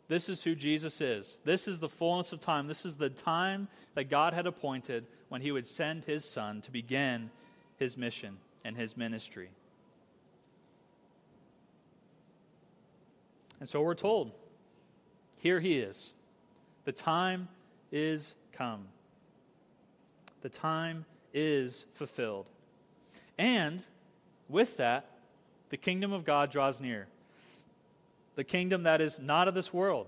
This 0.09 0.29
is 0.29 0.43
who 0.43 0.55
Jesus 0.55 1.01
is. 1.01 1.39
This 1.45 1.67
is 1.67 1.79
the 1.79 1.89
fullness 1.89 2.33
of 2.33 2.41
time. 2.41 2.67
This 2.67 2.85
is 2.85 2.97
the 2.97 3.09
time 3.09 3.69
that 3.95 4.11
God 4.11 4.35
had 4.35 4.47
appointed 4.47 5.07
when 5.29 5.41
he 5.41 5.53
would 5.53 5.67
send 5.67 6.05
his 6.05 6.25
Son 6.25 6.61
to 6.63 6.71
begin 6.71 7.31
his 7.79 7.97
mission 7.97 8.37
and 8.65 8.77
his 8.77 8.97
ministry. 8.97 9.51
And 13.61 13.69
so 13.69 13.81
we're 13.81 13.95
told 13.95 14.33
here 15.37 15.61
he 15.61 15.79
is. 15.79 16.11
The 16.85 16.93
time 16.93 17.49
is 17.91 18.35
come. 18.53 18.87
The 20.41 20.49
time 20.49 21.05
is 21.33 21.85
fulfilled. 21.95 22.47
And 23.39 23.85
with 24.49 24.77
that, 24.77 25.09
the 25.71 25.77
kingdom 25.77 26.13
of 26.13 26.25
God 26.25 26.51
draws 26.51 26.81
near. 26.81 27.07
The 28.35 28.45
kingdom 28.45 28.85
that 28.85 29.01
is 29.01 29.19
not 29.19 29.49
of 29.49 29.55
this 29.55 29.73
world. 29.73 30.07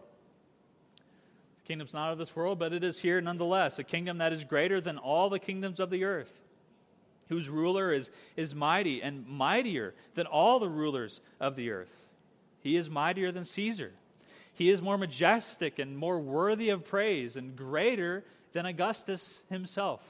The 1.62 1.68
kingdom's 1.68 1.94
not 1.94 2.12
of 2.12 2.18
this 2.18 2.34
world, 2.34 2.58
but 2.58 2.72
it 2.72 2.84
is 2.84 2.98
here 2.98 3.20
nonetheless. 3.20 3.78
A 3.78 3.84
kingdom 3.84 4.18
that 4.18 4.32
is 4.32 4.44
greater 4.44 4.80
than 4.80 4.98
all 4.98 5.30
the 5.30 5.38
kingdoms 5.38 5.80
of 5.80 5.90
the 5.90 6.04
earth, 6.04 6.32
whose 7.28 7.48
ruler 7.48 7.92
is, 7.92 8.10
is 8.36 8.54
mighty 8.54 9.02
and 9.02 9.26
mightier 9.26 9.94
than 10.14 10.26
all 10.26 10.58
the 10.58 10.68
rulers 10.68 11.20
of 11.40 11.56
the 11.56 11.70
earth. 11.70 12.02
He 12.60 12.76
is 12.76 12.88
mightier 12.88 13.30
than 13.32 13.44
Caesar. 13.44 13.92
He 14.54 14.70
is 14.70 14.80
more 14.80 14.96
majestic 14.96 15.78
and 15.78 15.98
more 15.98 16.18
worthy 16.18 16.70
of 16.70 16.84
praise 16.84 17.36
and 17.36 17.56
greater 17.56 18.24
than 18.52 18.66
Augustus 18.66 19.40
himself. 19.50 20.00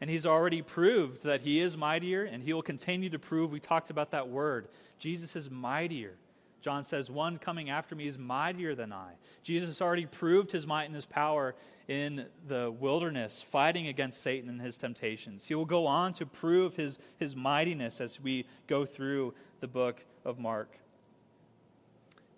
And 0.00 0.08
he's 0.08 0.26
already 0.26 0.62
proved 0.62 1.24
that 1.24 1.40
he 1.40 1.60
is 1.60 1.76
mightier, 1.76 2.24
and 2.24 2.42
he 2.42 2.52
will 2.52 2.62
continue 2.62 3.10
to 3.10 3.18
prove. 3.18 3.50
We 3.50 3.60
talked 3.60 3.90
about 3.90 4.12
that 4.12 4.28
word. 4.28 4.68
Jesus 4.98 5.34
is 5.34 5.50
mightier. 5.50 6.14
John 6.60 6.84
says, 6.84 7.10
One 7.10 7.38
coming 7.38 7.70
after 7.70 7.94
me 7.94 8.06
is 8.06 8.18
mightier 8.18 8.74
than 8.74 8.92
I. 8.92 9.12
Jesus 9.42 9.80
already 9.80 10.06
proved 10.06 10.52
his 10.52 10.66
might 10.66 10.84
and 10.84 10.94
his 10.94 11.06
power 11.06 11.54
in 11.88 12.26
the 12.46 12.70
wilderness, 12.70 13.42
fighting 13.42 13.88
against 13.88 14.22
Satan 14.22 14.48
and 14.48 14.60
his 14.60 14.76
temptations. 14.76 15.44
He 15.46 15.54
will 15.54 15.64
go 15.64 15.86
on 15.86 16.12
to 16.14 16.26
prove 16.26 16.76
his, 16.76 16.98
his 17.16 17.34
mightiness 17.34 18.00
as 18.00 18.20
we 18.20 18.46
go 18.66 18.84
through 18.84 19.34
the 19.60 19.68
book 19.68 20.04
of 20.24 20.38
Mark. 20.38 20.78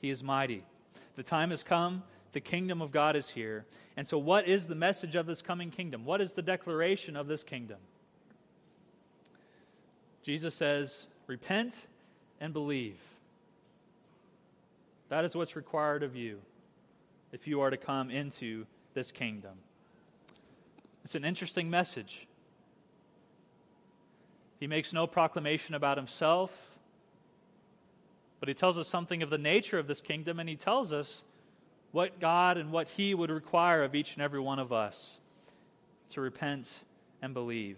He 0.01 0.11
is 0.11 0.23
mighty. 0.23 0.65
The 1.17 1.23
time 1.23 1.51
has 1.51 1.63
come. 1.63 2.05
The 2.33 2.41
kingdom 2.41 2.81
of 2.81 2.93
God 2.93 3.17
is 3.17 3.29
here. 3.29 3.67
And 3.97 4.07
so, 4.07 4.19
what 4.19 4.47
is 4.47 4.67
the 4.67 4.75
message 4.75 5.17
of 5.17 5.27
this 5.27 5.43
coming 5.43 5.71
kingdom? 5.71 6.05
What 6.05 6.21
is 6.21 6.33
the 6.33 6.43
declaration 6.43 7.17
of 7.17 7.27
this 7.27 7.43
kingdom? 7.43 7.79
Jesus 10.23 10.55
says, 10.55 11.09
Repent 11.27 11.87
and 12.41 12.53
believe. 12.53 12.99
That 15.09 15.25
is 15.25 15.35
what's 15.35 15.57
required 15.57 16.03
of 16.03 16.15
you 16.15 16.39
if 17.33 17.47
you 17.47 17.61
are 17.61 17.71
to 17.71 17.77
come 17.77 18.11
into 18.11 18.67
this 18.95 19.11
kingdom. 19.11 19.53
It's 21.05 21.15
an 21.15 21.25
interesting 21.25 21.69
message. 21.69 22.27
He 24.61 24.67
makes 24.67 24.93
no 24.93 25.07
proclamation 25.07 25.75
about 25.75 25.97
himself. 25.97 26.53
But 28.39 28.49
he 28.49 28.55
tells 28.55 28.79
us 28.79 28.89
something 28.89 29.23
of 29.23 29.31
the 29.31 29.39
nature 29.39 29.79
of 29.79 29.87
this 29.87 30.01
kingdom, 30.01 30.39
and 30.39 30.49
he 30.49 30.57
tells 30.57 30.93
us 30.93 31.25
what 31.93 32.21
God 32.21 32.57
and 32.57 32.71
what 32.71 32.89
he 32.89 33.15
would 33.15 33.31
require 33.31 33.83
of 33.83 33.95
each 33.95 34.15
and 34.15 34.23
every 34.23 34.41
one 34.41 34.59
of 34.59 34.73
us 34.73 35.19
to 36.11 36.21
repent 36.21 36.69
and 37.23 37.35
believe. 37.35 37.77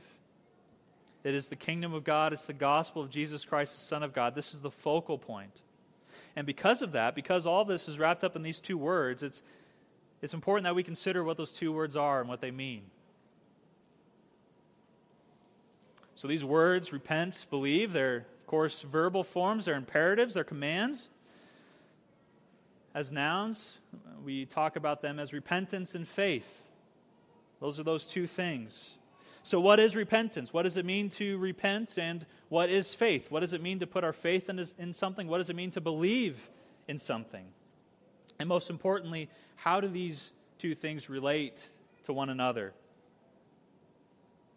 It 1.24 1.34
is 1.34 1.48
the 1.48 1.56
kingdom 1.56 1.94
of 1.94 2.04
God, 2.04 2.32
it's 2.32 2.46
the 2.46 2.52
gospel 2.52 3.02
of 3.02 3.10
Jesus 3.10 3.44
Christ, 3.44 3.74
the 3.74 3.82
Son 3.82 4.02
of 4.02 4.12
God. 4.12 4.34
This 4.34 4.54
is 4.54 4.60
the 4.60 4.70
focal 4.70 5.18
point. 5.18 5.52
And 6.34 6.46
because 6.46 6.82
of 6.82 6.92
that, 6.92 7.14
because 7.14 7.46
all 7.46 7.64
this 7.64 7.88
is 7.88 7.98
wrapped 7.98 8.24
up 8.24 8.36
in 8.36 8.42
these 8.42 8.60
two 8.60 8.78
words, 8.78 9.22
it's, 9.22 9.42
it's 10.20 10.34
important 10.34 10.64
that 10.64 10.74
we 10.74 10.82
consider 10.82 11.22
what 11.22 11.36
those 11.36 11.52
two 11.52 11.72
words 11.72 11.96
are 11.96 12.20
and 12.20 12.28
what 12.28 12.40
they 12.40 12.50
mean. 12.50 12.82
So 16.14 16.28
these 16.28 16.44
words, 16.44 16.92
repent, 16.92 17.46
believe, 17.50 17.92
they're 17.92 18.26
of 18.42 18.46
course, 18.46 18.82
verbal 18.82 19.24
forms 19.24 19.64
they're 19.64 19.76
imperatives, 19.76 20.34
they're 20.34 20.44
commands. 20.44 21.08
As 22.94 23.10
nouns, 23.10 23.78
we 24.24 24.44
talk 24.44 24.76
about 24.76 25.00
them 25.00 25.18
as 25.18 25.32
repentance 25.32 25.94
and 25.94 26.06
faith. 26.06 26.68
Those 27.60 27.80
are 27.80 27.82
those 27.82 28.06
two 28.06 28.26
things. 28.26 28.96
So, 29.44 29.60
what 29.60 29.80
is 29.80 29.96
repentance? 29.96 30.52
What 30.52 30.62
does 30.62 30.76
it 30.76 30.84
mean 30.84 31.08
to 31.10 31.38
repent? 31.38 31.98
And 31.98 32.24
what 32.48 32.70
is 32.70 32.94
faith? 32.94 33.30
What 33.30 33.40
does 33.40 33.52
it 33.52 33.62
mean 33.62 33.80
to 33.80 33.86
put 33.86 34.04
our 34.04 34.12
faith 34.12 34.48
in, 34.48 34.64
in 34.78 34.92
something? 34.92 35.26
What 35.26 35.38
does 35.38 35.50
it 35.50 35.56
mean 35.56 35.70
to 35.72 35.80
believe 35.80 36.38
in 36.86 36.98
something? 36.98 37.46
And 38.38 38.48
most 38.48 38.70
importantly, 38.70 39.28
how 39.56 39.80
do 39.80 39.88
these 39.88 40.32
two 40.58 40.74
things 40.74 41.08
relate 41.08 41.66
to 42.04 42.12
one 42.12 42.28
another? 42.28 42.72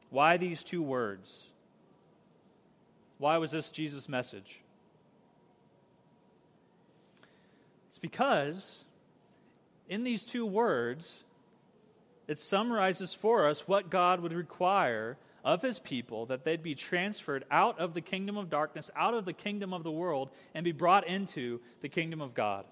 Why 0.09 0.37
these 0.37 0.61
two 0.61 0.81
words? 0.81 1.43
Why 3.17 3.37
was 3.37 3.51
this 3.51 3.71
Jesus' 3.71 4.07
message? 4.09 4.59
It's 7.89 7.94
because 8.05 8.85
in 9.89 10.03
these 10.03 10.27
two 10.27 10.45
words, 10.45 11.23
it 12.27 12.37
summarizes 12.37 13.15
for 13.15 13.47
us 13.47 13.67
what 13.67 13.89
God 13.89 14.19
would 14.19 14.31
require 14.31 15.17
of 15.43 15.63
his 15.63 15.79
people 15.79 16.27
that 16.27 16.43
they'd 16.43 16.61
be 16.61 16.75
transferred 16.75 17.45
out 17.49 17.79
of 17.79 17.95
the 17.95 18.01
kingdom 18.01 18.37
of 18.37 18.47
darkness, 18.47 18.91
out 18.95 19.15
of 19.15 19.25
the 19.25 19.33
kingdom 19.33 19.73
of 19.73 19.81
the 19.81 19.89
world, 19.89 20.29
and 20.53 20.63
be 20.63 20.71
brought 20.71 21.07
into 21.07 21.59
the 21.81 21.89
kingdom 21.89 22.21
of 22.21 22.35
God. 22.35 22.65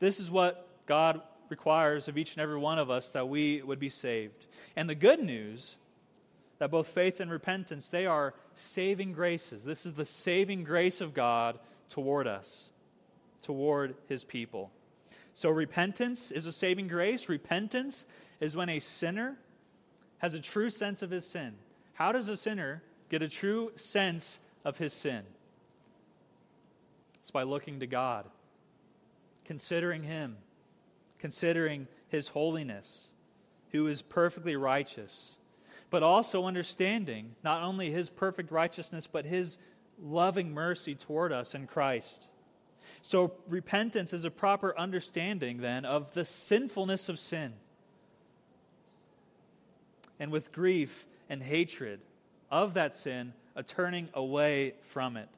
This 0.00 0.18
is 0.18 0.32
what 0.32 0.66
God 0.86 1.22
requires 1.48 2.08
of 2.08 2.18
each 2.18 2.32
and 2.32 2.42
every 2.42 2.58
one 2.58 2.80
of 2.80 2.90
us 2.90 3.12
that 3.12 3.28
we 3.28 3.62
would 3.62 3.78
be 3.78 3.88
saved. 3.88 4.46
And 4.74 4.90
the 4.90 4.96
good 4.96 5.20
news 5.20 5.76
that 6.58 6.72
both 6.72 6.88
faith 6.88 7.20
and 7.20 7.30
repentance, 7.30 7.88
they 7.88 8.06
are 8.06 8.34
saving 8.56 9.12
graces. 9.12 9.62
This 9.62 9.86
is 9.86 9.94
the 9.94 10.04
saving 10.04 10.64
grace 10.64 11.00
of 11.00 11.14
God 11.14 11.60
toward 11.88 12.26
us, 12.26 12.68
toward 13.42 13.94
his 14.08 14.24
people. 14.24 14.70
So, 15.34 15.50
repentance 15.50 16.30
is 16.30 16.46
a 16.46 16.52
saving 16.52 16.88
grace. 16.88 17.28
Repentance 17.28 18.04
is 18.40 18.56
when 18.56 18.68
a 18.68 18.78
sinner 18.78 19.36
has 20.18 20.34
a 20.34 20.40
true 20.40 20.70
sense 20.70 21.02
of 21.02 21.10
his 21.10 21.26
sin, 21.26 21.54
How 21.94 22.12
does 22.12 22.28
a 22.28 22.36
sinner 22.36 22.82
get 23.10 23.22
a 23.22 23.28
true 23.28 23.72
sense 23.76 24.38
of 24.64 24.78
his 24.78 24.92
sin? 24.92 25.22
It's 27.22 27.30
by 27.30 27.44
looking 27.44 27.78
to 27.80 27.86
God, 27.86 28.26
considering 29.44 30.02
Him, 30.02 30.36
considering 31.20 31.86
His 32.08 32.26
holiness, 32.26 33.06
who 33.70 33.86
is 33.86 34.02
perfectly 34.02 34.56
righteous, 34.56 35.36
but 35.88 36.02
also 36.02 36.46
understanding 36.46 37.36
not 37.44 37.62
only 37.62 37.92
His 37.92 38.10
perfect 38.10 38.50
righteousness, 38.50 39.06
but 39.06 39.24
His 39.24 39.56
loving 40.02 40.52
mercy 40.52 40.96
toward 40.96 41.32
us 41.32 41.54
in 41.54 41.68
Christ. 41.68 42.26
So, 43.04 43.32
repentance 43.48 44.12
is 44.12 44.24
a 44.24 44.30
proper 44.30 44.78
understanding 44.78 45.58
then 45.58 45.84
of 45.84 46.12
the 46.12 46.24
sinfulness 46.24 47.08
of 47.08 47.18
sin. 47.18 47.52
And 50.20 50.30
with 50.30 50.52
grief 50.52 51.04
and 51.28 51.42
hatred 51.42 52.00
of 52.48 52.74
that 52.74 52.94
sin, 52.94 53.32
a 53.56 53.64
turning 53.64 54.08
away 54.14 54.74
from 54.82 55.16
it. 55.16 55.28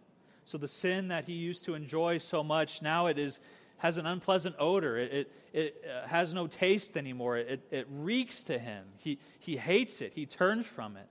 So, 0.45 0.59
the 0.59 0.69
sin 0.69 1.09
that 1.09 1.25
he 1.25 1.33
used 1.33 1.65
to 1.65 1.75
enjoy 1.75 2.19
so 2.19 2.45
much, 2.45 2.83
now 2.83 3.07
it 3.07 3.19
is, 3.19 3.41
has 3.79 3.97
an 3.97 4.05
unpleasant 4.05 4.57
odor. 4.59 4.99
It, 4.99 5.13
it, 5.13 5.33
it 5.55 5.85
uh, 5.89 6.07
has 6.07 6.35
no 6.35 6.47
taste 6.47 6.99
anymore. 6.99 7.39
It, 7.39 7.63
it 7.71 7.87
reeks 7.91 8.45
to 8.45 8.59
him. 8.59 8.85
He, 8.99 9.19
he 9.39 9.57
hates 9.57 10.03
it. 10.03 10.13
He 10.15 10.27
turns 10.27 10.67
from 10.67 10.99
it. 10.99 11.09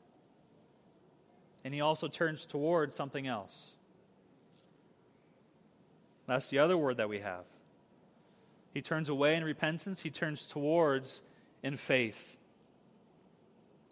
And 1.66 1.74
he 1.74 1.82
also 1.82 2.08
turns 2.08 2.46
towards 2.46 2.94
something 2.94 3.26
else. 3.26 3.72
That's 6.28 6.50
the 6.50 6.60
other 6.60 6.78
word 6.78 6.98
that 6.98 7.10
we 7.10 7.20
have. 7.20 7.44
He 8.74 8.82
turns 8.82 9.10
away 9.10 9.36
in 9.36 9.44
repentance, 9.44 10.00
he 10.00 10.10
turns 10.10 10.46
towards 10.46 11.22
in 11.62 11.78
faith. 11.78 12.38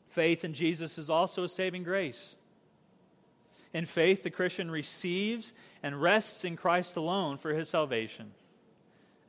Faith 0.08 0.44
in 0.44 0.54
Jesus 0.54 0.98
is 0.98 1.10
also 1.10 1.44
a 1.44 1.50
saving 1.50 1.84
grace. 1.84 2.36
In 3.74 3.86
faith, 3.86 4.24
the 4.24 4.30
Christian 4.30 4.70
receives 4.70 5.54
and 5.82 6.02
rests 6.02 6.44
in 6.44 6.58
Christ 6.58 6.98
alone 6.98 7.38
for 7.38 7.54
his 7.54 7.70
salvation, 7.70 8.32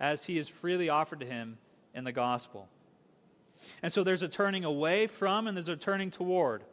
as 0.01 0.25
he 0.25 0.39
is 0.39 0.49
freely 0.49 0.89
offered 0.89 1.21
to 1.21 1.27
him 1.27 1.59
in 1.95 2.05
the 2.05 2.13
gospel. 2.13 2.69
And 3.83 3.93
so 3.93 4.03
there's 4.03 4.25
a 4.25 4.29
turning 4.29 4.65
away 4.65 5.07
from 5.07 5.47
and 5.47 5.57
there's 5.57 5.69
a 5.69 5.77
turning 5.77 6.11
toward. 6.11 6.65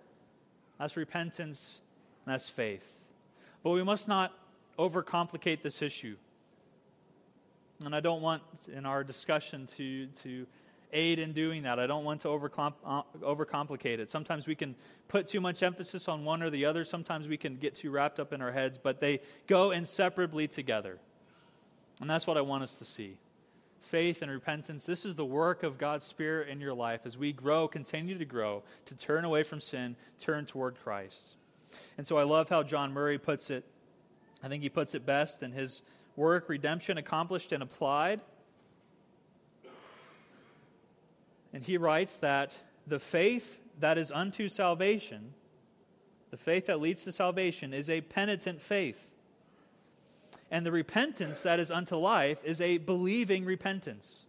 That's 0.79 0.97
repentance, 0.97 1.77
that's 2.25 2.49
faith. 2.49 2.87
But 3.61 3.71
we 3.71 3.83
must 3.83 4.07
not 4.07 4.33
overcomplicate 4.79 5.61
this 5.61 5.81
issue. 5.81 6.15
And 7.85 7.95
I 7.95 7.99
don't 7.99 8.21
want 8.21 8.41
in 8.73 8.85
our 8.85 9.03
discussion 9.03 9.67
to, 9.77 10.07
to 10.23 10.47
aid 10.91 11.19
in 11.19 11.33
doing 11.33 11.63
that. 11.63 11.79
I 11.79 11.87
don't 11.87 12.03
want 12.03 12.21
to 12.21 12.29
uh, 12.29 13.01
overcomplicate 13.21 13.99
it. 13.99 14.09
Sometimes 14.09 14.47
we 14.47 14.55
can 14.55 14.75
put 15.07 15.27
too 15.27 15.41
much 15.41 15.61
emphasis 15.63 16.07
on 16.07 16.25
one 16.25 16.41
or 16.41 16.49
the 16.49 16.65
other. 16.65 16.83
Sometimes 16.85 17.27
we 17.27 17.37
can 17.37 17.57
get 17.57 17.75
too 17.75 17.91
wrapped 17.91 18.19
up 18.19 18.33
in 18.33 18.41
our 18.41 18.51
heads, 18.51 18.79
but 18.81 18.99
they 18.99 19.21
go 19.47 19.71
inseparably 19.71 20.47
together. 20.47 20.97
And 22.01 22.09
that's 22.09 22.25
what 22.25 22.37
I 22.37 22.41
want 22.41 22.63
us 22.63 22.75
to 22.75 22.85
see. 22.85 23.17
Faith 23.81 24.21
and 24.21 24.31
repentance, 24.31 24.85
this 24.85 25.05
is 25.05 25.15
the 25.15 25.25
work 25.25 25.63
of 25.63 25.77
God's 25.77 26.05
Spirit 26.05 26.49
in 26.49 26.59
your 26.59 26.73
life 26.73 27.01
as 27.05 27.17
we 27.17 27.33
grow, 27.33 27.67
continue 27.67 28.17
to 28.17 28.25
grow, 28.25 28.63
to 28.85 28.95
turn 28.95 29.25
away 29.25 29.43
from 29.43 29.59
sin, 29.59 29.95
turn 30.19 30.45
toward 30.45 30.79
Christ. 30.83 31.35
And 31.97 32.05
so 32.05 32.17
I 32.17 32.23
love 32.23 32.49
how 32.49 32.63
John 32.63 32.93
Murray 32.93 33.17
puts 33.17 33.49
it. 33.49 33.65
I 34.41 34.47
think 34.47 34.63
he 34.63 34.69
puts 34.69 34.95
it 34.95 35.05
best 35.05 35.43
in 35.43 35.51
his 35.51 35.81
work, 36.15 36.49
Redemption 36.49 36.97
Accomplished 36.97 37.51
and 37.51 37.61
Applied. 37.61 38.21
And 41.53 41.63
he 41.63 41.77
writes 41.77 42.17
that 42.17 42.57
the 42.87 42.99
faith 42.99 43.61
that 43.79 43.97
is 43.97 44.11
unto 44.11 44.49
salvation, 44.49 45.33
the 46.31 46.37
faith 46.37 46.67
that 46.67 46.79
leads 46.79 47.03
to 47.05 47.11
salvation, 47.11 47.73
is 47.73 47.89
a 47.89 48.01
penitent 48.01 48.61
faith. 48.61 49.09
And 50.51 50.65
the 50.65 50.71
repentance 50.71 51.41
that 51.43 51.59
is 51.59 51.71
unto 51.71 51.95
life 51.95 52.43
is 52.43 52.61
a 52.61 52.77
believing 52.77 53.45
repentance. 53.45 54.25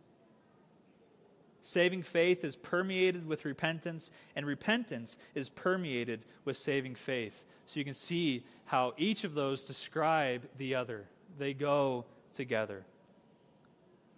Saving 1.63 2.03
faith 2.03 2.45
is 2.45 2.57
permeated 2.57 3.27
with 3.27 3.45
repentance, 3.45 4.11
and 4.35 4.47
repentance 4.47 5.17
is 5.35 5.49
permeated 5.49 6.25
with 6.45 6.57
saving 6.57 6.95
faith. 6.95 7.45
So 7.67 7.79
you 7.79 7.85
can 7.85 7.95
see 7.95 8.45
how 8.65 8.95
each 8.97 9.25
of 9.25 9.35
those 9.35 9.65
describe 9.65 10.49
the 10.57 10.75
other, 10.75 11.07
they 11.39 11.55
go 11.55 12.07
together. 12.35 12.85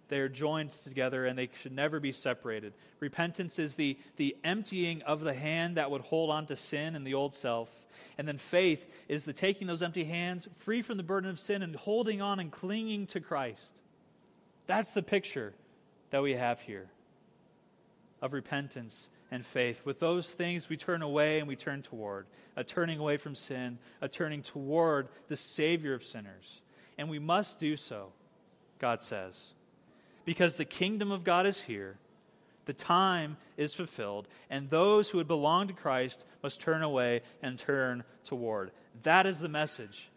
They 0.09 0.19
are 0.19 0.29
joined 0.29 0.71
together 0.71 1.25
and 1.25 1.37
they 1.37 1.49
should 1.61 1.71
never 1.71 1.99
be 1.99 2.11
separated. 2.11 2.73
Repentance 2.99 3.57
is 3.57 3.75
the, 3.75 3.97
the 4.17 4.35
emptying 4.43 5.01
of 5.03 5.21
the 5.21 5.33
hand 5.33 5.77
that 5.77 5.89
would 5.89 6.01
hold 6.01 6.29
on 6.29 6.45
to 6.47 6.55
sin 6.55 6.95
and 6.95 7.07
the 7.07 7.15
old 7.15 7.33
self. 7.33 7.69
And 8.17 8.27
then 8.27 8.37
faith 8.37 8.87
is 9.07 9.23
the 9.23 9.33
taking 9.33 9.65
those 9.65 9.81
empty 9.81 10.03
hands, 10.03 10.47
free 10.57 10.81
from 10.81 10.97
the 10.97 11.03
burden 11.03 11.29
of 11.29 11.39
sin, 11.39 11.63
and 11.63 11.75
holding 11.75 12.21
on 12.21 12.39
and 12.39 12.51
clinging 12.51 13.07
to 13.07 13.21
Christ. 13.21 13.81
That's 14.67 14.91
the 14.91 15.01
picture 15.01 15.53
that 16.11 16.21
we 16.21 16.33
have 16.33 16.61
here 16.61 16.89
of 18.23 18.33
repentance 18.33 19.09
and 19.29 19.45
faith. 19.45 19.81
With 19.85 19.99
those 19.99 20.31
things, 20.31 20.69
we 20.69 20.77
turn 20.77 21.03
away 21.03 21.37
and 21.37 21.47
we 21.47 21.55
turn 21.55 21.83
toward 21.83 22.25
a 22.55 22.63
turning 22.63 22.99
away 22.99 23.17
from 23.17 23.35
sin, 23.35 23.77
a 24.01 24.07
turning 24.07 24.41
toward 24.41 25.09
the 25.27 25.35
Savior 25.35 25.93
of 25.93 26.03
sinners. 26.03 26.61
And 26.97 27.09
we 27.09 27.19
must 27.19 27.59
do 27.59 27.77
so, 27.77 28.13
God 28.79 29.03
says 29.03 29.53
because 30.25 30.55
the 30.55 30.65
kingdom 30.65 31.11
of 31.11 31.23
God 31.23 31.45
is 31.45 31.61
here, 31.61 31.97
the 32.65 32.73
time 32.73 33.37
is 33.57 33.73
fulfilled, 33.73 34.27
and 34.49 34.69
those 34.69 35.09
who 35.09 35.17
would 35.17 35.27
belong 35.27 35.67
to 35.67 35.73
Christ 35.73 36.23
must 36.41 36.61
turn 36.61 36.81
away 36.81 37.21
and 37.41 37.59
turn 37.59 38.03
toward. 38.23 38.71
That 39.03 39.25
is 39.25 39.39
the 39.39 39.49
message 39.49 40.09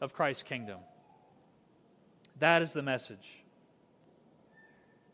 of 0.00 0.12
Christ's 0.12 0.42
kingdom. 0.42 0.78
That 2.38 2.60
is 2.62 2.72
the 2.72 2.82
message. 2.82 3.42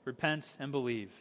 Repent 0.05 0.53
and 0.59 0.73
believe. 0.73 1.12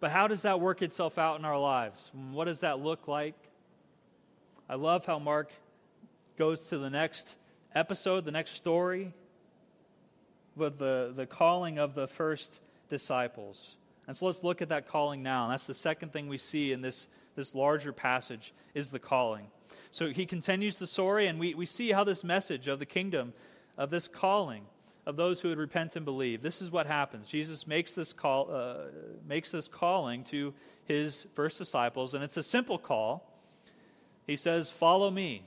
But 0.00 0.10
how 0.10 0.28
does 0.28 0.42
that 0.42 0.60
work 0.60 0.82
itself 0.82 1.18
out 1.18 1.38
in 1.38 1.44
our 1.44 1.58
lives? 1.58 2.10
What 2.30 2.44
does 2.44 2.60
that 2.60 2.80
look 2.80 3.08
like? 3.08 3.34
I 4.68 4.76
love 4.76 5.06
how 5.06 5.18
Mark 5.18 5.50
goes 6.36 6.68
to 6.68 6.78
the 6.78 6.90
next 6.90 7.34
episode, 7.74 8.24
the 8.24 8.30
next 8.30 8.52
story, 8.52 9.12
with 10.54 10.78
the, 10.78 11.12
the 11.14 11.26
calling 11.26 11.78
of 11.78 11.94
the 11.94 12.06
first 12.06 12.60
disciples. 12.88 13.76
And 14.06 14.16
so 14.16 14.26
let's 14.26 14.44
look 14.44 14.62
at 14.62 14.68
that 14.68 14.88
calling 14.88 15.22
now. 15.22 15.44
And 15.44 15.52
that's 15.52 15.66
the 15.66 15.74
second 15.74 16.12
thing 16.12 16.28
we 16.28 16.38
see 16.38 16.72
in 16.72 16.80
this, 16.80 17.08
this 17.34 17.54
larger 17.54 17.92
passage 17.92 18.54
is 18.74 18.90
the 18.90 18.98
calling. 18.98 19.46
So 19.90 20.08
he 20.08 20.26
continues 20.26 20.78
the 20.78 20.86
story, 20.86 21.26
and 21.26 21.38
we, 21.38 21.54
we 21.54 21.66
see 21.66 21.92
how 21.92 22.04
this 22.04 22.22
message 22.22 22.68
of 22.68 22.78
the 22.78 22.86
kingdom, 22.86 23.32
of 23.76 23.90
this 23.90 24.08
calling, 24.08 24.64
of 25.08 25.16
those 25.16 25.40
who 25.40 25.48
would 25.48 25.58
repent 25.58 25.96
and 25.96 26.04
believe. 26.04 26.42
This 26.42 26.60
is 26.60 26.70
what 26.70 26.86
happens. 26.86 27.26
Jesus 27.26 27.66
makes 27.66 27.94
this 27.94 28.12
call, 28.12 28.50
uh, 28.52 28.90
makes 29.26 29.50
this 29.50 29.66
calling 29.66 30.22
to 30.24 30.52
his 30.84 31.26
first 31.34 31.56
disciples, 31.56 32.12
and 32.12 32.22
it's 32.22 32.36
a 32.36 32.42
simple 32.42 32.76
call. 32.76 33.32
He 34.26 34.36
says, 34.36 34.70
"Follow 34.70 35.10
me." 35.10 35.44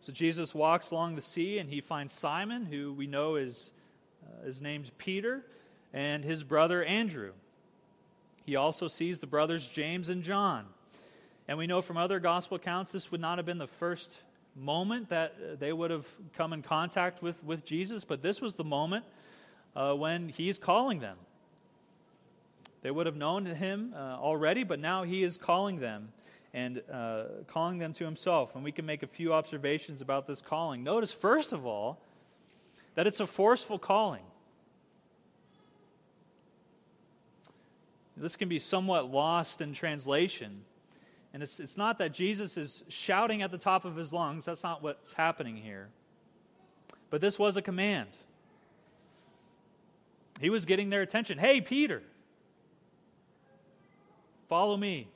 So 0.00 0.12
Jesus 0.12 0.54
walks 0.54 0.90
along 0.90 1.16
the 1.16 1.22
sea 1.22 1.58
and 1.58 1.70
he 1.70 1.80
finds 1.80 2.12
Simon, 2.12 2.66
who 2.66 2.92
we 2.92 3.06
know 3.06 3.36
is 3.36 3.70
uh, 4.22 4.44
his 4.44 4.60
Peter, 4.98 5.46
and 5.94 6.22
his 6.22 6.44
brother 6.44 6.84
Andrew. 6.84 7.32
He 8.44 8.56
also 8.56 8.88
sees 8.88 9.20
the 9.20 9.26
brothers 9.26 9.70
James 9.70 10.10
and 10.10 10.22
John. 10.22 10.66
And 11.46 11.56
we 11.56 11.66
know 11.66 11.80
from 11.80 11.96
other 11.96 12.20
gospel 12.20 12.56
accounts 12.56 12.92
this 12.92 13.10
would 13.10 13.22
not 13.22 13.38
have 13.38 13.46
been 13.46 13.56
the 13.56 13.66
first 13.66 14.18
moment 14.58 15.08
that 15.10 15.60
they 15.60 15.72
would 15.72 15.90
have 15.90 16.06
come 16.36 16.52
in 16.52 16.62
contact 16.62 17.22
with, 17.22 17.42
with 17.44 17.64
Jesus, 17.64 18.04
but 18.04 18.22
this 18.22 18.40
was 18.40 18.56
the 18.56 18.64
moment 18.64 19.04
uh, 19.74 19.94
when 19.94 20.28
he's 20.28 20.58
calling 20.58 21.00
them. 21.00 21.16
They 22.82 22.90
would 22.90 23.06
have 23.06 23.16
known 23.16 23.46
him 23.46 23.92
uh, 23.94 23.98
already, 23.98 24.64
but 24.64 24.78
now 24.78 25.02
he 25.02 25.22
is 25.22 25.36
calling 25.36 25.80
them 25.80 26.12
and 26.54 26.82
uh, 26.92 27.24
calling 27.46 27.78
them 27.78 27.92
to 27.94 28.04
himself. 28.04 28.54
And 28.54 28.64
we 28.64 28.72
can 28.72 28.86
make 28.86 29.02
a 29.02 29.06
few 29.06 29.32
observations 29.32 30.00
about 30.00 30.26
this 30.26 30.40
calling. 30.40 30.82
Notice, 30.84 31.12
first 31.12 31.52
of 31.52 31.66
all, 31.66 32.00
that 32.94 33.06
it's 33.06 33.20
a 33.20 33.26
forceful 33.26 33.78
calling. 33.78 34.22
This 38.16 38.34
can 38.34 38.48
be 38.48 38.58
somewhat 38.58 39.10
lost 39.10 39.60
in 39.60 39.72
translation. 39.72 40.64
And 41.32 41.42
it's, 41.42 41.60
it's 41.60 41.76
not 41.76 41.98
that 41.98 42.12
Jesus 42.12 42.56
is 42.56 42.82
shouting 42.88 43.42
at 43.42 43.50
the 43.50 43.58
top 43.58 43.84
of 43.84 43.96
his 43.96 44.12
lungs. 44.12 44.44
That's 44.44 44.62
not 44.62 44.82
what's 44.82 45.12
happening 45.12 45.56
here. 45.56 45.88
But 47.10 47.20
this 47.20 47.38
was 47.38 47.56
a 47.56 47.62
command. 47.62 48.08
He 50.40 50.50
was 50.50 50.64
getting 50.64 50.90
their 50.90 51.02
attention. 51.02 51.38
Hey, 51.38 51.60
Peter, 51.60 52.02
follow 54.48 54.76
me. 54.76 55.08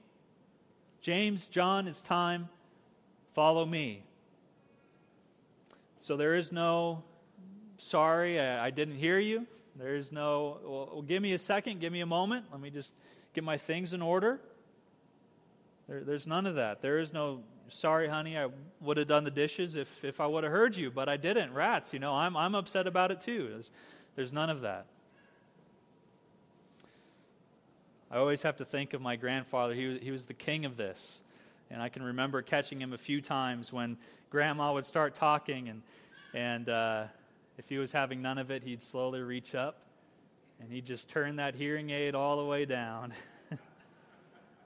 James, 1.01 1.47
John, 1.47 1.89
it's 1.89 2.01
time. 2.01 2.49
Follow 3.33 3.65
me. 3.65 4.03
So 5.99 6.17
there 6.17 6.35
is 6.35 6.53
no, 6.53 7.03
sorry, 7.79 8.41
I, 8.41 8.67
I 8.67 8.71
didn't 8.71 8.97
hear 8.97 9.19
you. 9.19 9.47
There 9.77 9.97
is 9.97 10.13
no, 10.13 10.59
well, 10.93 11.03
give 11.03 11.23
me 11.23 11.33
a 11.33 11.39
second, 11.39 11.81
give 11.81 11.93
me 11.93 12.01
a 12.01 12.07
moment. 12.07 12.47
Let 12.53 12.61
me 12.61 12.71
just 12.71 12.95
get 13.35 13.45
my 13.45 13.57
things 13.57 13.93
in 13.93 14.03
order. 14.03 14.41
There, 15.89 16.03
there's 16.05 16.27
none 16.27 16.47
of 16.47 16.57
that. 16.57 16.83
There 16.83 16.99
is 16.99 17.13
no, 17.13 17.41
sorry, 17.69 18.09
honey, 18.09 18.39
I 18.39 18.49
would 18.81 18.97
have 18.97 19.09
done 19.09 19.25
the 19.25 19.31
dishes 19.31 19.77
if, 19.77 20.05
if 20.05 20.21
I 20.21 20.27
would 20.27 20.45
have 20.45 20.53
heard 20.53 20.77
you, 20.77 20.91
but 20.91 21.09
I 21.09 21.17
didn't. 21.17 21.53
Rats, 21.53 21.93
you 21.93 21.99
know, 21.99 22.15
I'm, 22.15 22.37
I'm 22.37 22.55
upset 22.55 22.87
about 22.87 23.11
it 23.11 23.21
too. 23.21 23.49
There's, 23.51 23.71
there's 24.17 24.33
none 24.33 24.51
of 24.51 24.63
that. 24.63 24.87
I 28.11 28.19
always 28.19 28.43
have 28.43 28.57
to 28.57 28.65
think 28.65 28.93
of 28.93 29.01
my 29.01 29.17
grandfather. 29.17 29.75
He, 29.75 29.99
he 29.99 30.11
was 30.11 30.27
the 30.27 30.35
king 30.35 30.65
of 30.65 30.77
this. 30.77 31.21
And 31.71 31.81
I 31.81 31.89
can 31.89 32.03
remember 32.03 32.43
catching 32.43 32.81
him 32.81 32.93
a 32.93 32.99
few 32.99 33.23
times 33.23 33.73
when 33.73 33.97
grandma 34.29 34.75
would 34.75 34.85
start 34.85 35.15
talking, 35.15 35.71
and, 35.71 35.83
and 36.35 36.69
uh, 36.69 37.05
if 37.57 37.69
he 37.71 37.79
was 37.79 37.93
having 37.93 38.21
none 38.21 38.37
of 38.37 38.51
it, 38.51 38.63
he'd 38.63 38.83
slowly 38.83 39.21
reach 39.21 39.55
up 39.55 39.79
and 40.61 40.71
he'd 40.71 40.87
just 40.87 41.09
turn 41.09 41.37
that 41.37 41.55
hearing 41.55 41.91
aid 41.91 42.15
all 42.15 42.37
the 42.37 42.45
way 42.45 42.65
down. 42.65 43.13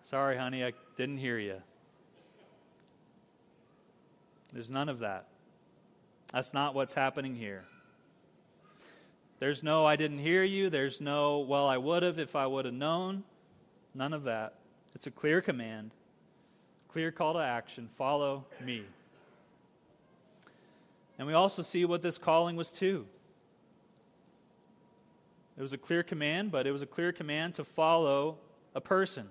Sorry, 0.08 0.36
honey, 0.36 0.64
I 0.64 0.72
didn't 0.96 1.18
hear 1.18 1.36
you. 1.36 1.60
There's 4.52 4.70
none 4.70 4.88
of 4.88 5.00
that. 5.00 5.26
That's 6.32 6.54
not 6.54 6.76
what's 6.76 6.94
happening 6.94 7.34
here. 7.34 7.64
There's 9.40 9.64
no, 9.64 9.84
I 9.84 9.96
didn't 9.96 10.20
hear 10.20 10.44
you. 10.44 10.70
There's 10.70 11.00
no, 11.00 11.40
well, 11.40 11.66
I 11.66 11.76
would 11.76 12.04
have 12.04 12.20
if 12.20 12.36
I 12.36 12.46
would 12.46 12.66
have 12.66 12.74
known. 12.74 13.24
None 13.96 14.12
of 14.12 14.22
that. 14.22 14.54
It's 14.94 15.08
a 15.08 15.10
clear 15.10 15.40
command, 15.40 15.90
clear 16.86 17.10
call 17.10 17.32
to 17.32 17.40
action 17.40 17.88
follow 17.96 18.44
me. 18.64 18.84
And 21.18 21.26
we 21.26 21.34
also 21.34 21.62
see 21.62 21.84
what 21.84 22.02
this 22.02 22.16
calling 22.16 22.54
was 22.54 22.70
to. 22.72 23.04
It 25.58 25.62
was 25.62 25.72
a 25.72 25.78
clear 25.78 26.04
command, 26.04 26.52
but 26.52 26.64
it 26.64 26.70
was 26.70 26.82
a 26.82 26.86
clear 26.86 27.10
command 27.10 27.54
to 27.54 27.64
follow 27.64 28.36
a 28.72 28.80
person, 28.80 29.28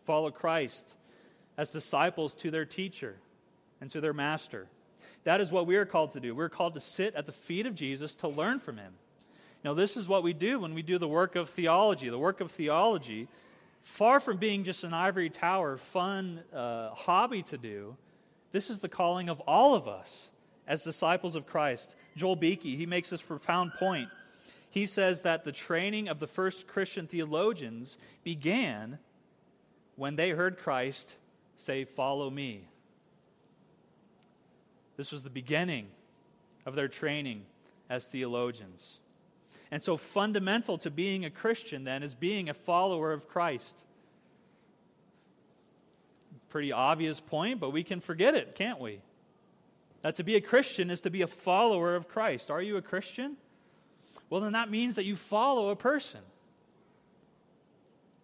to 0.00 0.06
follow 0.06 0.30
Christ 0.30 0.94
as 1.56 1.70
disciples 1.70 2.34
to 2.36 2.50
their 2.50 2.64
teacher 2.64 3.16
and 3.80 3.90
to 3.90 4.00
their 4.00 4.12
master. 4.12 4.66
That 5.24 5.40
is 5.40 5.52
what 5.52 5.66
we 5.66 5.76
are 5.76 5.84
called 5.84 6.12
to 6.12 6.20
do. 6.20 6.34
We're 6.34 6.48
called 6.48 6.74
to 6.74 6.80
sit 6.80 7.14
at 7.14 7.26
the 7.26 7.32
feet 7.32 7.66
of 7.66 7.74
Jesus 7.74 8.16
to 8.16 8.28
learn 8.28 8.60
from 8.60 8.78
him. 8.78 8.94
Now, 9.64 9.74
this 9.74 9.96
is 9.96 10.08
what 10.08 10.22
we 10.22 10.32
do 10.32 10.58
when 10.58 10.74
we 10.74 10.82
do 10.82 10.98
the 10.98 11.08
work 11.08 11.36
of 11.36 11.50
theology. 11.50 12.08
The 12.08 12.18
work 12.18 12.40
of 12.40 12.50
theology 12.50 13.28
far 13.82 14.20
from 14.20 14.36
being 14.36 14.64
just 14.64 14.84
an 14.84 14.94
ivory 14.94 15.30
tower, 15.30 15.76
fun 15.76 16.42
uh, 16.52 16.90
hobby 16.90 17.42
to 17.44 17.58
do, 17.58 17.96
this 18.52 18.70
is 18.70 18.80
the 18.80 18.88
calling 18.88 19.28
of 19.28 19.40
all 19.40 19.74
of 19.74 19.86
us 19.86 20.28
as 20.66 20.84
disciples 20.84 21.34
of 21.34 21.46
Christ. 21.46 21.94
Joel 22.16 22.36
Beeke, 22.36 22.62
he 22.62 22.86
makes 22.86 23.10
this 23.10 23.22
profound 23.22 23.72
point. 23.78 24.08
He 24.70 24.86
says 24.86 25.22
that 25.22 25.44
the 25.44 25.52
training 25.52 26.08
of 26.08 26.20
the 26.20 26.26
first 26.26 26.66
Christian 26.66 27.06
theologians 27.06 27.98
began 28.22 28.98
when 30.00 30.16
they 30.16 30.30
heard 30.30 30.56
Christ 30.56 31.14
say, 31.58 31.84
Follow 31.84 32.30
me. 32.30 32.66
This 34.96 35.12
was 35.12 35.22
the 35.22 35.28
beginning 35.28 35.88
of 36.64 36.74
their 36.74 36.88
training 36.88 37.42
as 37.90 38.08
theologians. 38.08 38.96
And 39.70 39.82
so, 39.82 39.98
fundamental 39.98 40.78
to 40.78 40.90
being 40.90 41.26
a 41.26 41.30
Christian, 41.30 41.84
then, 41.84 42.02
is 42.02 42.14
being 42.14 42.48
a 42.48 42.54
follower 42.54 43.12
of 43.12 43.28
Christ. 43.28 43.84
Pretty 46.48 46.72
obvious 46.72 47.20
point, 47.20 47.60
but 47.60 47.68
we 47.68 47.84
can 47.84 48.00
forget 48.00 48.34
it, 48.34 48.54
can't 48.54 48.80
we? 48.80 49.02
That 50.00 50.16
to 50.16 50.22
be 50.22 50.34
a 50.34 50.40
Christian 50.40 50.90
is 50.90 51.02
to 51.02 51.10
be 51.10 51.20
a 51.20 51.26
follower 51.26 51.94
of 51.94 52.08
Christ. 52.08 52.50
Are 52.50 52.62
you 52.62 52.78
a 52.78 52.82
Christian? 52.82 53.36
Well, 54.30 54.40
then 54.40 54.52
that 54.52 54.70
means 54.70 54.96
that 54.96 55.04
you 55.04 55.14
follow 55.14 55.68
a 55.68 55.76
person, 55.76 56.20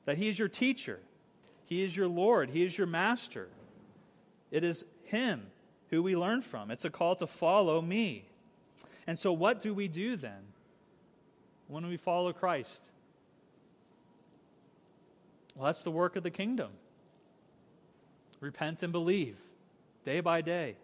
that 0.06 0.16
he 0.16 0.30
is 0.30 0.38
your 0.38 0.48
teacher, 0.48 1.00
he 1.66 1.84
is 1.84 1.96
your 1.96 2.08
Lord, 2.08 2.50
he 2.50 2.64
is 2.64 2.76
your 2.76 2.86
master. 2.86 3.48
It 4.50 4.64
is 4.64 4.84
him 5.04 5.42
who 5.90 6.02
we 6.02 6.16
learn 6.16 6.40
from. 6.40 6.70
It's 6.70 6.84
a 6.84 6.90
call 6.90 7.16
to 7.16 7.26
follow 7.26 7.82
me. 7.82 8.24
And 9.06 9.18
so, 9.18 9.32
what 9.32 9.60
do 9.60 9.74
we 9.74 9.86
do 9.86 10.16
then? 10.16 10.42
when 11.68 11.86
we 11.86 11.96
follow 11.96 12.32
Christ? 12.32 12.80
Well, 15.54 15.66
that's 15.66 15.82
the 15.82 15.90
work 15.90 16.16
of 16.16 16.22
the 16.22 16.30
kingdom. 16.30 16.70
Repent 18.40 18.82
and 18.82 18.92
believe 18.92 19.36
day 20.04 20.20
by 20.20 20.42
day. 20.42 20.76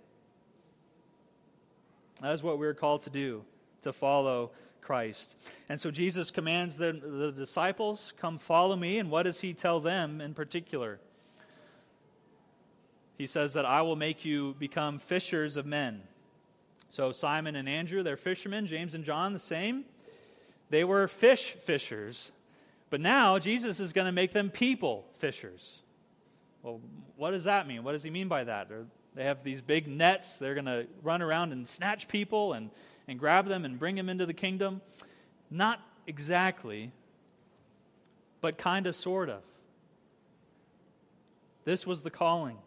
That 2.21 2.33
is 2.33 2.43
what 2.43 2.59
we're 2.59 2.75
called 2.75 3.03
to 3.03 3.11
do, 3.11 3.45
to 3.83 3.93
follow 3.93 4.51
Christ. 4.83 5.37
And 5.69 5.81
so 5.81 5.91
Jesus 5.91 6.31
commands 6.31 6.77
the, 6.77 6.93
the 6.93 7.33
disciples, 7.33 8.13
Come 8.19 8.39
follow 8.39 8.77
me. 8.77 8.99
And 8.99 9.11
what 9.11 9.23
does 9.23 9.41
he 9.41 9.55
tell 9.55 9.81
them 9.81 10.21
in 10.21 10.35
particular? 10.35 10.99
He 13.17 13.27
says 13.27 13.53
that 13.53 13.65
I 13.65 13.83
will 13.83 13.97
make 13.97 14.25
you 14.25 14.55
become 14.59 14.99
fishers 14.99 15.57
of 15.57 15.65
men. 15.65 16.03
So 16.91 17.13
Simon 17.13 17.57
and 17.57 17.69
Andrew, 17.69 18.03
they're 18.03 18.17
fishermen. 18.17 18.67
James 18.67 18.95
and 18.95 19.05
John, 19.05 19.33
the 19.33 19.39
same. 19.39 19.85
They 20.71 20.85
were 20.85 21.07
fish 21.09 21.53
fishers. 21.53 22.33
But 22.91 23.01
now 23.01 23.39
Jesus 23.39 23.81
is 23.81 23.93
going 23.93 24.07
to 24.07 24.13
make 24.13 24.33
them 24.33 24.51
people 24.51 25.07
fishers. 25.19 25.79
Well, 26.63 26.81
what 27.17 27.31
does 27.31 27.45
that 27.45 27.67
mean? 27.67 27.85
What 27.85 27.93
does 27.93 28.03
he 28.03 28.11
mean 28.11 28.29
by 28.29 28.45
that? 28.45 28.69
They're, 28.69 28.87
they 29.15 29.25
have 29.25 29.45
these 29.45 29.61
big 29.61 29.87
nets. 29.87 30.39
They're 30.39 30.55
going 30.55 30.67
to 30.67 30.87
run 31.03 31.23
around 31.23 31.53
and 31.53 31.67
snatch 31.67 32.09
people 32.09 32.53
and, 32.53 32.71
and 33.09 33.19
grab 33.19 33.47
them 33.47 33.65
and 33.65 33.79
bring 33.79 33.97
them 33.97 34.09
into 34.09 34.27
the 34.27 34.35
kingdom. 34.35 34.81
Not 35.51 35.81
exactly, 36.07 36.93
but 38.41 38.59
kind 38.59 38.87
of, 38.87 38.97
sort 38.97 39.29
of. 39.29 39.43
This 41.65 41.87
was 41.87 42.03
the 42.03 42.11
calling. 42.11 42.59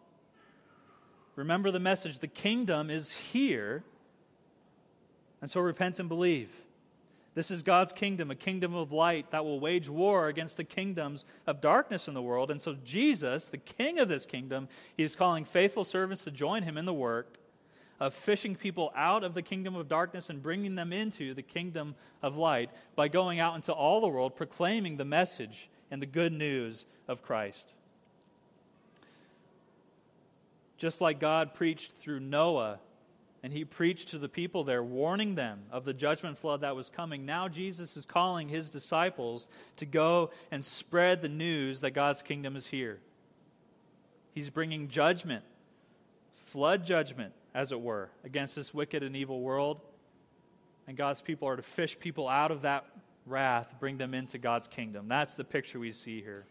Remember 1.34 1.70
the 1.70 1.80
message 1.80 2.18
the 2.18 2.28
kingdom 2.28 2.90
is 2.90 3.12
here, 3.12 3.84
and 5.42 5.50
so 5.50 5.60
repent 5.60 5.98
and 5.98 6.08
believe. 6.08 6.48
This 7.34 7.50
is 7.50 7.62
God's 7.62 7.92
kingdom, 7.92 8.30
a 8.30 8.34
kingdom 8.34 8.74
of 8.74 8.92
light 8.92 9.30
that 9.32 9.44
will 9.44 9.60
wage 9.60 9.90
war 9.90 10.28
against 10.28 10.56
the 10.56 10.64
kingdoms 10.64 11.26
of 11.46 11.60
darkness 11.60 12.08
in 12.08 12.14
the 12.14 12.22
world. 12.22 12.50
And 12.50 12.62
so, 12.62 12.76
Jesus, 12.82 13.44
the 13.48 13.58
king 13.58 13.98
of 13.98 14.08
this 14.08 14.24
kingdom, 14.24 14.68
he 14.96 15.02
is 15.02 15.14
calling 15.14 15.44
faithful 15.44 15.84
servants 15.84 16.24
to 16.24 16.30
join 16.30 16.62
him 16.62 16.78
in 16.78 16.86
the 16.86 16.94
work 16.94 17.36
of 17.98 18.14
fishing 18.14 18.54
people 18.54 18.92
out 18.94 19.24
of 19.24 19.34
the 19.34 19.42
kingdom 19.42 19.74
of 19.74 19.88
darkness 19.88 20.28
and 20.30 20.42
bringing 20.42 20.74
them 20.74 20.92
into 20.92 21.34
the 21.34 21.42
kingdom 21.42 21.94
of 22.22 22.36
light 22.36 22.70
by 22.94 23.08
going 23.08 23.40
out 23.40 23.54
into 23.54 23.72
all 23.72 24.00
the 24.00 24.08
world 24.08 24.36
proclaiming 24.36 24.96
the 24.96 25.04
message 25.04 25.68
and 25.90 26.02
the 26.02 26.06
good 26.06 26.32
news 26.32 26.84
of 27.08 27.22
Christ. 27.22 27.72
Just 30.76 31.00
like 31.00 31.18
God 31.18 31.54
preached 31.54 31.92
through 31.92 32.20
Noah 32.20 32.78
and 33.42 33.52
he 33.52 33.64
preached 33.64 34.08
to 34.08 34.18
the 34.18 34.28
people 34.28 34.64
there, 34.64 34.82
warning 34.82 35.36
them 35.36 35.60
of 35.70 35.84
the 35.84 35.94
judgment 35.94 36.36
flood 36.36 36.62
that 36.62 36.74
was 36.74 36.88
coming. 36.88 37.24
Now 37.24 37.48
Jesus 37.48 37.96
is 37.96 38.04
calling 38.04 38.48
his 38.48 38.68
disciples 38.68 39.46
to 39.76 39.86
go 39.86 40.30
and 40.50 40.64
spread 40.64 41.22
the 41.22 41.28
news 41.28 41.80
that 41.82 41.92
God's 41.92 42.22
kingdom 42.22 42.56
is 42.56 42.66
here. 42.66 42.98
He's 44.34 44.50
bringing 44.50 44.88
judgment, 44.88 45.44
flood 46.46 46.84
judgment, 46.84 47.32
as 47.56 47.72
it 47.72 47.80
were, 47.80 48.10
against 48.22 48.54
this 48.54 48.74
wicked 48.74 49.02
and 49.02 49.16
evil 49.16 49.40
world. 49.40 49.80
And 50.86 50.94
God's 50.94 51.22
people 51.22 51.48
are 51.48 51.56
to 51.56 51.62
fish 51.62 51.98
people 51.98 52.28
out 52.28 52.50
of 52.50 52.62
that 52.62 52.84
wrath, 53.24 53.74
bring 53.80 53.96
them 53.96 54.12
into 54.12 54.36
God's 54.36 54.68
kingdom. 54.68 55.08
That's 55.08 55.36
the 55.36 55.42
picture 55.42 55.78
we 55.78 55.90
see 55.92 56.20
here. 56.20 56.44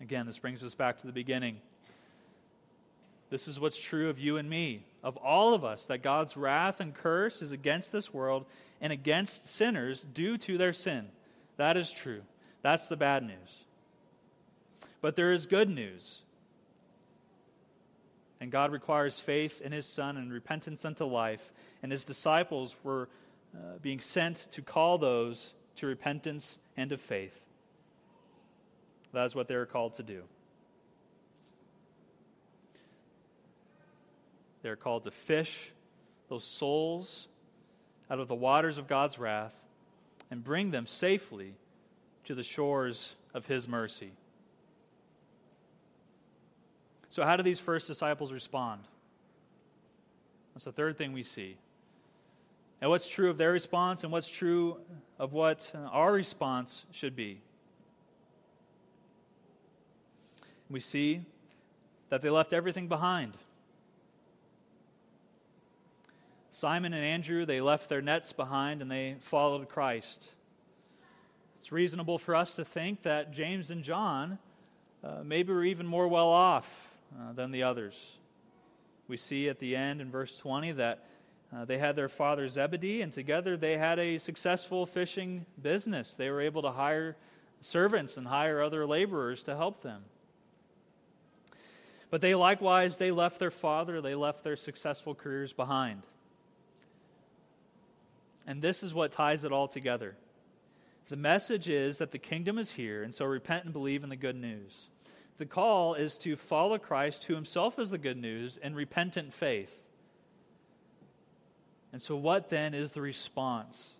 Again, 0.00 0.24
this 0.24 0.38
brings 0.38 0.64
us 0.64 0.74
back 0.74 0.96
to 0.98 1.06
the 1.06 1.12
beginning. 1.12 1.58
This 3.28 3.46
is 3.48 3.60
what's 3.60 3.78
true 3.78 4.08
of 4.08 4.18
you 4.18 4.38
and 4.38 4.48
me, 4.48 4.86
of 5.04 5.18
all 5.18 5.52
of 5.52 5.62
us, 5.62 5.84
that 5.86 6.02
God's 6.02 6.38
wrath 6.38 6.80
and 6.80 6.94
curse 6.94 7.42
is 7.42 7.52
against 7.52 7.92
this 7.92 8.14
world 8.14 8.46
and 8.80 8.94
against 8.94 9.46
sinners 9.46 10.06
due 10.14 10.38
to 10.38 10.56
their 10.56 10.72
sin. 10.72 11.08
That 11.58 11.76
is 11.76 11.90
true. 11.90 12.22
That's 12.62 12.86
the 12.88 12.96
bad 12.96 13.22
news. 13.24 13.64
But 15.02 15.16
there 15.16 15.34
is 15.34 15.44
good 15.44 15.68
news. 15.68 16.20
And 18.40 18.50
God 18.50 18.72
requires 18.72 19.20
faith 19.20 19.60
in 19.60 19.72
His 19.72 19.86
Son 19.86 20.16
and 20.16 20.32
repentance 20.32 20.84
unto 20.84 21.04
life. 21.04 21.52
And 21.82 21.92
His 21.92 22.04
disciples 22.04 22.74
were 22.82 23.08
uh, 23.54 23.78
being 23.82 24.00
sent 24.00 24.46
to 24.52 24.62
call 24.62 24.98
those 24.98 25.52
to 25.76 25.86
repentance 25.86 26.58
and 26.76 26.90
to 26.90 26.96
faith. 26.96 27.40
That 29.12 29.24
is 29.24 29.34
what 29.34 29.48
they 29.48 29.54
are 29.54 29.66
called 29.66 29.94
to 29.94 30.02
do. 30.02 30.22
They're 34.62 34.76
called 34.76 35.04
to 35.04 35.10
fish 35.10 35.72
those 36.28 36.44
souls 36.44 37.26
out 38.10 38.20
of 38.20 38.28
the 38.28 38.34
waters 38.34 38.78
of 38.78 38.86
God's 38.86 39.18
wrath 39.18 39.58
and 40.30 40.44
bring 40.44 40.70
them 40.70 40.86
safely 40.86 41.54
to 42.24 42.34
the 42.34 42.42
shores 42.42 43.14
of 43.34 43.46
His 43.46 43.66
mercy. 43.66 44.12
So, 47.10 47.24
how 47.24 47.36
do 47.36 47.42
these 47.42 47.58
first 47.58 47.88
disciples 47.88 48.32
respond? 48.32 48.82
That's 50.54 50.64
the 50.64 50.72
third 50.72 50.96
thing 50.96 51.12
we 51.12 51.24
see. 51.24 51.56
and 52.80 52.88
what's 52.88 53.08
true 53.08 53.28
of 53.28 53.36
their 53.36 53.52
response 53.52 54.04
and 54.04 54.12
what's 54.12 54.28
true 54.28 54.78
of 55.18 55.32
what 55.32 55.70
our 55.90 56.12
response 56.12 56.84
should 56.92 57.14
be. 57.14 57.40
We 60.70 60.80
see 60.80 61.22
that 62.08 62.22
they 62.22 62.30
left 62.30 62.52
everything 62.52 62.88
behind. 62.88 63.36
Simon 66.52 66.94
and 66.94 67.04
Andrew, 67.04 67.44
they 67.44 67.60
left 67.60 67.88
their 67.88 68.00
nets 68.00 68.32
behind 68.32 68.82
and 68.82 68.90
they 68.90 69.16
followed 69.20 69.68
Christ. 69.68 70.28
It's 71.58 71.72
reasonable 71.72 72.18
for 72.18 72.34
us 72.34 72.54
to 72.54 72.64
think 72.64 73.02
that 73.02 73.32
James 73.32 73.70
and 73.70 73.82
John 73.82 74.38
uh, 75.02 75.22
maybe 75.24 75.52
were 75.52 75.64
even 75.64 75.86
more 75.86 76.08
well 76.08 76.28
off 76.28 76.89
uh, 77.18 77.32
than 77.32 77.50
the 77.50 77.62
others. 77.62 78.16
We 79.08 79.16
see 79.16 79.48
at 79.48 79.58
the 79.58 79.74
end 79.76 80.00
in 80.00 80.10
verse 80.10 80.36
20 80.38 80.72
that 80.72 81.06
uh, 81.54 81.64
they 81.64 81.78
had 81.78 81.96
their 81.96 82.08
father 82.08 82.48
Zebedee, 82.48 83.02
and 83.02 83.12
together 83.12 83.56
they 83.56 83.76
had 83.76 83.98
a 83.98 84.18
successful 84.18 84.86
fishing 84.86 85.46
business. 85.60 86.14
They 86.14 86.30
were 86.30 86.40
able 86.40 86.62
to 86.62 86.70
hire 86.70 87.16
servants 87.60 88.16
and 88.16 88.26
hire 88.26 88.62
other 88.62 88.86
laborers 88.86 89.42
to 89.44 89.56
help 89.56 89.82
them. 89.82 90.02
But 92.08 92.20
they 92.20 92.34
likewise, 92.34 92.96
they 92.96 93.10
left 93.10 93.38
their 93.38 93.50
father, 93.50 94.00
they 94.00 94.14
left 94.14 94.44
their 94.44 94.56
successful 94.56 95.14
careers 95.14 95.52
behind. 95.52 96.02
And 98.46 98.62
this 98.62 98.82
is 98.82 98.94
what 98.94 99.12
ties 99.12 99.44
it 99.44 99.52
all 99.52 99.68
together. 99.68 100.16
The 101.08 101.16
message 101.16 101.68
is 101.68 101.98
that 101.98 102.12
the 102.12 102.18
kingdom 102.18 102.58
is 102.58 102.70
here, 102.70 103.02
and 103.02 103.14
so 103.14 103.24
repent 103.24 103.64
and 103.64 103.72
believe 103.72 104.04
in 104.04 104.08
the 104.08 104.16
good 104.16 104.36
news. 104.36 104.88
The 105.40 105.46
call 105.46 105.94
is 105.94 106.18
to 106.18 106.36
follow 106.36 106.76
Christ, 106.76 107.24
who 107.24 107.34
himself 107.34 107.78
is 107.78 107.88
the 107.88 107.96
good 107.96 108.18
news, 108.18 108.58
in 108.58 108.74
repentant 108.74 109.32
faith. 109.32 109.88
And 111.94 112.02
so, 112.02 112.14
what 112.14 112.50
then 112.50 112.74
is 112.74 112.90
the 112.90 113.00
response? 113.00 113.94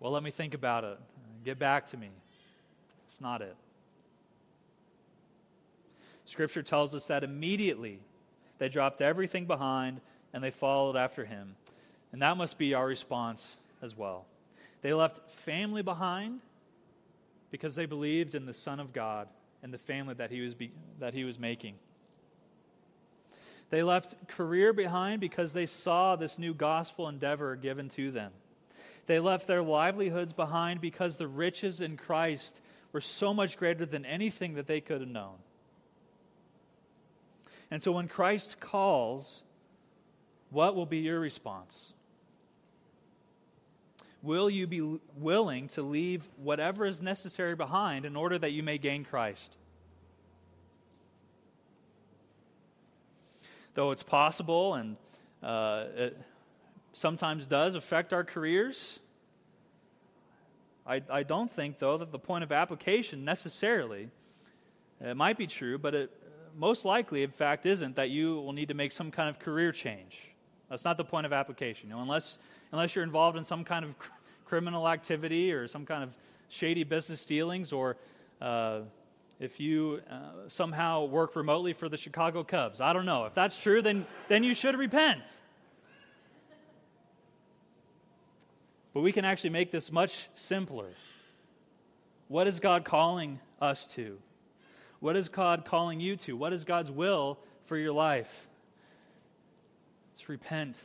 Well, 0.00 0.10
let 0.10 0.24
me 0.24 0.32
think 0.32 0.52
about 0.52 0.82
it. 0.82 0.98
Get 1.44 1.60
back 1.60 1.86
to 1.90 1.96
me. 1.96 2.08
It's 3.06 3.20
not 3.20 3.40
it. 3.40 3.54
Scripture 6.24 6.64
tells 6.64 6.92
us 6.92 7.06
that 7.06 7.22
immediately 7.22 8.00
they 8.58 8.68
dropped 8.68 9.00
everything 9.00 9.46
behind 9.46 10.00
and 10.32 10.42
they 10.42 10.50
followed 10.50 10.96
after 10.96 11.24
him. 11.24 11.54
And 12.10 12.20
that 12.20 12.36
must 12.36 12.58
be 12.58 12.74
our 12.74 12.88
response 12.88 13.54
as 13.80 13.96
well. 13.96 14.26
They 14.82 14.92
left 14.92 15.30
family 15.30 15.82
behind 15.82 16.40
because 17.54 17.76
they 17.76 17.86
believed 17.86 18.34
in 18.34 18.46
the 18.46 18.52
Son 18.52 18.80
of 18.80 18.92
God 18.92 19.28
and 19.62 19.72
the 19.72 19.78
family 19.78 20.12
that 20.14 20.32
he 20.32 20.40
was, 20.40 20.54
be, 20.54 20.72
that 20.98 21.14
he 21.14 21.22
was 21.22 21.38
making. 21.38 21.76
They 23.70 23.84
left 23.84 24.26
career 24.26 24.72
behind 24.72 25.20
because 25.20 25.52
they 25.52 25.66
saw 25.66 26.16
this 26.16 26.36
new 26.36 26.52
gospel 26.52 27.06
endeavor 27.06 27.54
given 27.54 27.88
to 27.90 28.10
them. 28.10 28.32
They 29.06 29.20
left 29.20 29.46
their 29.46 29.62
livelihoods 29.62 30.32
behind 30.32 30.80
because 30.80 31.16
the 31.16 31.28
riches 31.28 31.80
in 31.80 31.96
Christ 31.96 32.60
were 32.90 33.00
so 33.00 33.32
much 33.32 33.56
greater 33.56 33.86
than 33.86 34.04
anything 34.04 34.54
that 34.54 34.66
they 34.66 34.80
could 34.80 35.00
have 35.00 35.08
known. 35.08 35.36
And 37.70 37.80
so 37.80 37.92
when 37.92 38.08
Christ 38.08 38.58
calls, 38.58 39.44
what 40.50 40.74
will 40.74 40.86
be 40.86 40.98
your 40.98 41.20
response? 41.20 41.93
Will 44.24 44.48
you 44.48 44.66
be 44.66 44.98
willing 45.18 45.68
to 45.68 45.82
leave 45.82 46.26
whatever 46.38 46.86
is 46.86 47.02
necessary 47.02 47.54
behind 47.54 48.06
in 48.06 48.16
order 48.16 48.38
that 48.38 48.52
you 48.52 48.62
may 48.62 48.78
gain 48.78 49.04
Christ? 49.04 49.54
Though 53.74 53.90
it's 53.90 54.02
possible 54.02 54.74
and 54.74 54.96
uh, 55.42 55.84
it 55.94 56.20
sometimes 56.94 57.46
does 57.46 57.74
affect 57.74 58.14
our 58.14 58.24
careers, 58.24 58.98
I, 60.86 61.02
I 61.10 61.22
don't 61.22 61.50
think, 61.50 61.78
though, 61.78 61.98
that 61.98 62.10
the 62.10 62.18
point 62.18 62.44
of 62.44 62.50
application 62.50 63.26
necessarily, 63.26 64.08
it 65.02 65.18
might 65.18 65.36
be 65.36 65.46
true, 65.46 65.76
but 65.76 65.94
it 65.94 66.10
most 66.56 66.86
likely, 66.86 67.24
in 67.24 67.30
fact, 67.30 67.66
isn't 67.66 67.96
that 67.96 68.08
you 68.08 68.36
will 68.36 68.54
need 68.54 68.68
to 68.68 68.74
make 68.74 68.92
some 68.92 69.10
kind 69.10 69.28
of 69.28 69.38
career 69.38 69.70
change. 69.70 70.18
That's 70.70 70.84
not 70.84 70.96
the 70.96 71.04
point 71.04 71.26
of 71.26 71.32
application. 71.32 71.90
You 71.90 71.96
know, 71.96 72.02
unless, 72.02 72.38
unless 72.72 72.94
you're 72.94 73.04
involved 73.04 73.36
in 73.36 73.44
some 73.44 73.64
kind 73.64 73.84
of 73.84 73.94
criminal 74.44 74.88
activity 74.88 75.52
or 75.52 75.68
some 75.68 75.86
kind 75.86 76.02
of 76.02 76.10
shady 76.48 76.84
business 76.84 77.24
dealings, 77.24 77.72
or 77.72 77.96
uh, 78.40 78.80
if 79.40 79.58
you 79.58 80.00
uh, 80.10 80.48
somehow 80.48 81.04
work 81.04 81.34
remotely 81.36 81.72
for 81.72 81.88
the 81.88 81.96
Chicago 81.96 82.44
Cubs. 82.44 82.80
I 82.80 82.92
don't 82.92 83.06
know. 83.06 83.24
If 83.24 83.34
that's 83.34 83.58
true, 83.58 83.82
then, 83.82 84.06
then 84.28 84.44
you 84.44 84.54
should 84.54 84.76
repent. 84.76 85.22
But 88.92 89.00
we 89.00 89.10
can 89.10 89.24
actually 89.24 89.50
make 89.50 89.72
this 89.72 89.90
much 89.90 90.28
simpler. 90.34 90.90
What 92.28 92.46
is 92.46 92.60
God 92.60 92.84
calling 92.84 93.40
us 93.60 93.86
to? 93.88 94.18
What 95.00 95.16
is 95.16 95.28
God 95.28 95.64
calling 95.64 96.00
you 96.00 96.16
to? 96.16 96.36
What 96.36 96.52
is 96.52 96.64
God's 96.64 96.90
will 96.90 97.38
for 97.64 97.76
your 97.76 97.92
life? 97.92 98.48
It's 100.14 100.28
repent 100.28 100.78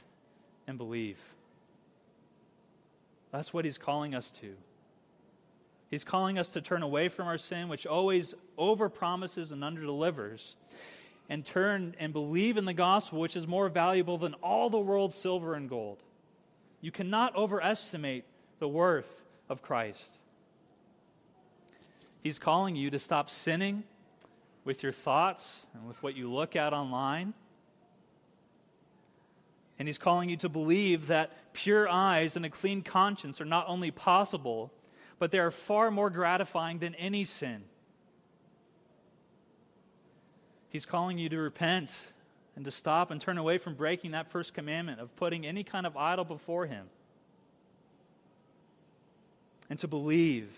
and 0.67 0.77
believe. 0.77 1.19
That's 3.31 3.53
what 3.53 3.65
He's 3.65 3.77
calling 3.77 4.15
us 4.15 4.31
to. 4.31 4.55
He's 5.89 6.03
calling 6.03 6.37
us 6.37 6.49
to 6.51 6.61
turn 6.61 6.83
away 6.83 7.09
from 7.09 7.27
our 7.27 7.37
sin, 7.37 7.67
which 7.67 7.87
always 7.87 8.35
overpromises 8.57 9.51
and 9.51 9.63
underdelivers, 9.63 10.53
and 11.29 11.43
turn 11.43 11.95
and 11.99 12.13
believe 12.13 12.57
in 12.57 12.65
the 12.65 12.73
gospel, 12.73 13.19
which 13.19 13.35
is 13.35 13.47
more 13.47 13.69
valuable 13.69 14.17
than 14.17 14.35
all 14.35 14.69
the 14.69 14.79
world's 14.79 15.15
silver 15.15 15.55
and 15.55 15.67
gold. 15.67 15.97
You 16.81 16.91
cannot 16.91 17.35
overestimate 17.35 18.23
the 18.59 18.67
worth 18.67 19.23
of 19.49 19.61
Christ. 19.61 20.17
He's 22.21 22.37
calling 22.37 22.75
you 22.75 22.89
to 22.91 22.99
stop 22.99 23.29
sinning 23.29 23.83
with 24.63 24.83
your 24.83 24.91
thoughts 24.91 25.55
and 25.73 25.87
with 25.87 26.01
what 26.03 26.15
you 26.15 26.31
look 26.31 26.55
at 26.55 26.73
online. 26.73 27.33
And 29.79 29.87
he's 29.87 29.97
calling 29.97 30.29
you 30.29 30.37
to 30.37 30.49
believe 30.49 31.07
that 31.07 31.53
pure 31.53 31.89
eyes 31.89 32.35
and 32.35 32.45
a 32.45 32.49
clean 32.49 32.81
conscience 32.81 33.39
are 33.39 33.45
not 33.45 33.65
only 33.67 33.91
possible, 33.91 34.71
but 35.17 35.31
they 35.31 35.39
are 35.39 35.51
far 35.51 35.89
more 35.89 36.09
gratifying 36.09 36.79
than 36.79 36.95
any 36.95 37.23
sin. 37.23 37.63
He's 40.67 40.85
calling 40.85 41.17
you 41.17 41.29
to 41.29 41.37
repent 41.37 41.89
and 42.55 42.65
to 42.65 42.71
stop 42.71 43.09
and 43.09 43.21
turn 43.21 43.37
away 43.37 43.57
from 43.57 43.73
breaking 43.73 44.11
that 44.11 44.29
first 44.29 44.53
commandment 44.53 44.99
of 44.99 45.15
putting 45.15 45.45
any 45.45 45.63
kind 45.63 45.87
of 45.87 45.95
idol 45.95 46.25
before 46.25 46.65
him. 46.65 46.87
And 49.69 49.79
to 49.79 49.87
believe 49.87 50.49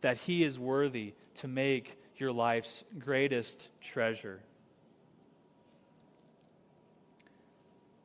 that 0.00 0.18
he 0.18 0.42
is 0.42 0.58
worthy 0.58 1.14
to 1.36 1.48
make 1.48 1.98
your 2.16 2.32
life's 2.32 2.82
greatest 2.98 3.68
treasure. 3.80 4.40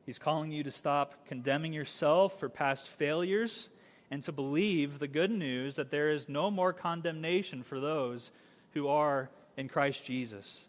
He's 0.04 0.18
calling 0.18 0.50
you 0.50 0.62
to 0.64 0.70
stop 0.70 1.26
condemning 1.26 1.72
yourself 1.72 2.38
for 2.38 2.48
past 2.48 2.88
failures 2.88 3.68
and 4.10 4.22
to 4.24 4.32
believe 4.32 4.98
the 4.98 5.08
good 5.08 5.30
news 5.30 5.76
that 5.76 5.90
there 5.90 6.10
is 6.10 6.28
no 6.28 6.50
more 6.50 6.72
condemnation 6.72 7.62
for 7.62 7.80
those 7.80 8.30
who 8.72 8.88
are 8.88 9.30
in 9.56 9.68
Christ 9.68 10.04
Jesus. 10.04 10.62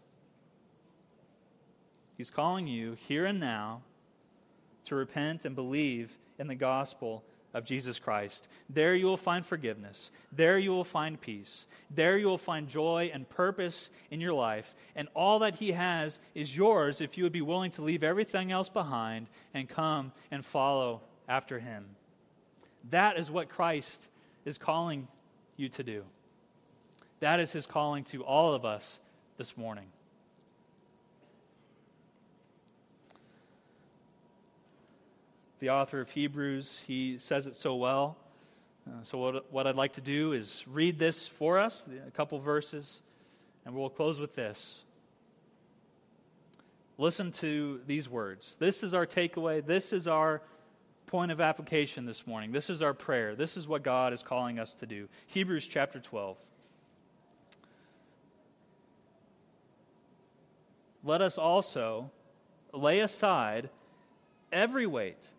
He's 2.17 2.29
calling 2.29 2.67
you 2.67 2.95
here 3.07 3.25
and 3.25 3.39
now 3.39 3.81
to 4.85 4.95
repent 4.95 5.45
and 5.45 5.55
believe 5.55 6.11
in 6.37 6.47
the 6.47 6.55
gospel 6.55 7.23
of 7.53 7.65
Jesus 7.65 7.99
Christ. 7.99 8.47
There 8.69 8.95
you 8.95 9.05
will 9.05 9.17
find 9.17 9.45
forgiveness. 9.45 10.11
There 10.31 10.57
you 10.57 10.71
will 10.71 10.83
find 10.83 11.19
peace. 11.19 11.67
There 11.91 12.17
you 12.17 12.27
will 12.27 12.37
find 12.37 12.67
joy 12.67 13.11
and 13.13 13.29
purpose 13.29 13.89
in 14.09 14.19
your 14.19 14.33
life. 14.33 14.73
And 14.95 15.07
all 15.13 15.39
that 15.39 15.55
He 15.55 15.71
has 15.71 16.19
is 16.33 16.55
yours 16.55 17.01
if 17.01 17.17
you 17.17 17.23
would 17.23 17.33
be 17.33 17.41
willing 17.41 17.71
to 17.71 17.81
leave 17.81 18.03
everything 18.03 18.51
else 18.51 18.69
behind 18.69 19.27
and 19.53 19.69
come 19.69 20.11
and 20.31 20.45
follow 20.45 21.01
after 21.27 21.59
Him. 21.59 21.85
That 22.89 23.17
is 23.17 23.29
what 23.29 23.49
Christ 23.49 24.07
is 24.45 24.57
calling 24.57 25.07
you 25.55 25.69
to 25.69 25.83
do. 25.83 26.03
That 27.19 27.39
is 27.39 27.51
His 27.51 27.65
calling 27.65 28.03
to 28.05 28.23
all 28.23 28.53
of 28.53 28.65
us 28.65 28.99
this 29.37 29.55
morning. 29.55 29.87
The 35.63 35.69
author 35.69 36.01
of 36.01 36.09
Hebrews, 36.09 36.81
he 36.85 37.15
says 37.19 37.47
it 37.47 37.55
so 37.55 37.77
well. 37.77 38.17
Uh, 38.85 39.01
so, 39.03 39.17
what, 39.17 39.53
what 39.53 39.65
I'd 39.65 39.77
like 39.77 39.93
to 39.93 40.01
do 40.01 40.33
is 40.33 40.61
read 40.67 40.99
this 40.99 41.25
for 41.25 41.57
us, 41.57 41.85
a 42.05 42.11
couple 42.11 42.37
verses, 42.37 42.99
and 43.63 43.73
we'll 43.73 43.89
close 43.89 44.19
with 44.19 44.35
this. 44.35 44.81
Listen 46.97 47.31
to 47.31 47.79
these 47.87 48.09
words. 48.09 48.57
This 48.59 48.83
is 48.83 48.93
our 48.93 49.05
takeaway. 49.05 49.65
This 49.65 49.93
is 49.93 50.05
our 50.05 50.41
point 51.05 51.31
of 51.31 51.39
application 51.39 52.05
this 52.05 52.27
morning. 52.27 52.51
This 52.51 52.69
is 52.69 52.81
our 52.81 52.93
prayer. 52.93 53.33
This 53.33 53.55
is 53.55 53.65
what 53.65 53.83
God 53.83 54.11
is 54.11 54.21
calling 54.21 54.59
us 54.59 54.75
to 54.75 54.85
do. 54.85 55.07
Hebrews 55.27 55.65
chapter 55.65 56.01
12. 56.01 56.35
Let 61.05 61.21
us 61.21 61.37
also 61.37 62.11
lay 62.73 62.99
aside 62.99 63.69
every 64.51 64.87
weight 64.87 65.29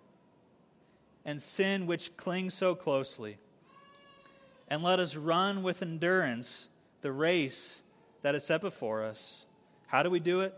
and 1.25 1.41
sin 1.41 1.87
which 1.87 2.17
clings 2.17 2.55
so 2.55 2.75
closely. 2.75 3.39
And 4.69 4.83
let 4.83 5.01
us 5.01 5.17
run 5.17 5.63
with 5.63 5.83
endurance 5.83 6.67
the 7.03 7.13
race 7.13 7.81
that 8.23 8.35
is 8.35 8.45
set 8.45 8.61
before 8.61 9.05
us. 9.05 9.45
How 9.87 10.03
do 10.03 10.11
we 10.11 10.21
do 10.21 10.41
it? 10.41 10.55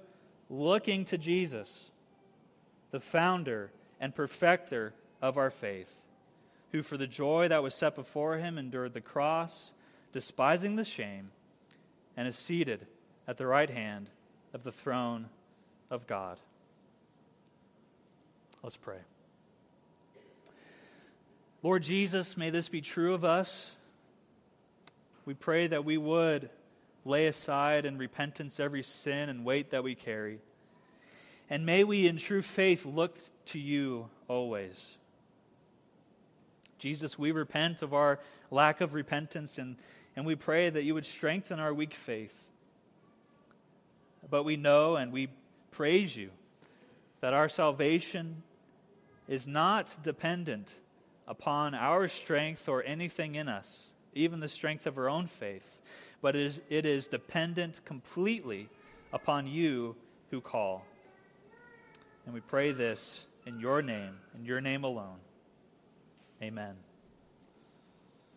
Looking 0.49 1.05
to 1.07 1.19
Jesus, 1.19 1.91
the 2.91 3.01
founder 3.01 3.71
and 4.01 4.15
perfecter 4.15 4.95
of 5.21 5.37
our 5.37 5.51
faith, 5.51 5.97
who 6.73 6.83
for 6.83 6.97
the 6.97 7.07
joy 7.07 7.49
that 7.49 7.63
was 7.63 7.75
set 7.75 7.97
before 7.97 8.39
him 8.39 8.59
endured 8.59 8.95
the 8.95 9.01
cross, 9.01 9.73
despising 10.13 10.77
the 10.77 10.85
shame, 10.85 11.31
and 12.17 12.29
is 12.29 12.37
seated 12.37 12.87
at 13.27 13.37
the 13.37 13.47
right 13.47 13.71
hand 13.71 14.09
of 14.55 14.63
the 14.63 14.73
throne 14.73 15.27
of 15.91 16.07
God. 16.07 16.39
Let's 18.63 18.77
pray. 18.77 18.99
Lord 21.67 21.83
Jesus, 21.83 22.37
may 22.37 22.51
this 22.51 22.69
be 22.69 22.81
true 22.81 23.13
of 23.13 23.25
us. 23.25 23.73
We 25.25 25.35
pray 25.35 25.67
that 25.67 25.85
we 25.85 25.99
would 25.99 26.49
lay 27.05 27.27
aside 27.27 27.85
in 27.85 27.99
repentance 27.99 28.61
every 28.61 28.85
sin 28.85 29.29
and 29.29 29.45
weight 29.45 29.71
that 29.71 29.83
we 29.83 29.97
carry. 29.97 30.39
And 31.51 31.67
may 31.67 31.83
we, 31.83 32.07
in 32.07 32.19
true 32.19 32.41
faith, 32.41 32.87
look 32.87 33.19
to 33.47 33.59
you 33.59 34.09
always. 34.29 34.91
Jesus, 36.79 37.19
we 37.19 37.33
repent 37.33 37.83
of 37.83 37.93
our 37.93 38.21
lack 38.53 38.81
of 38.81 38.95
repentance 38.95 39.59
and, 39.59 39.75
and 40.15 40.25
we 40.25 40.37
pray 40.37 40.71
that 40.71 40.85
you 40.85 40.95
would 40.95 41.05
strengthen 41.05 41.59
our 41.59 41.75
weak 41.75 41.95
faith. 41.95 42.47
But 44.31 44.45
we 44.45 44.57
know 44.57 44.95
and 44.95 45.11
we 45.11 45.31
praise 45.73 46.17
you 46.17 46.31
that 47.23 47.35
our 47.35 47.49
salvation 47.49 48.45
is 49.27 49.49
not 49.49 49.93
dependent 50.05 50.73
upon 51.29 51.75
our 51.75 52.09
strength 52.09 52.69
or 52.69 52.83
anything 52.85 53.35
in 53.35 53.49
us, 53.49 53.87
even 54.15 54.41
the 54.41 54.49
strength 54.49 54.87
of 54.87 54.97
our 54.99 55.09
own 55.09 55.27
faith, 55.27 55.81
but 56.23 56.37
it 56.37 56.47
is, 56.47 56.61
it 56.69 56.87
is 56.87 57.09
dependent 57.09 57.81
completely 57.85 58.69
upon 59.13 59.47
you 59.47 59.97
who 60.31 60.41
call. 60.41 60.85
And 62.25 62.35
we 62.35 62.41
pray 62.41 62.73
this 62.73 63.25
in 63.47 63.61
your 63.61 63.83
name, 63.83 64.17
in 64.39 64.45
your 64.45 64.61
name 64.61 64.85
alone. 64.85 65.19
Amen. 66.43 66.75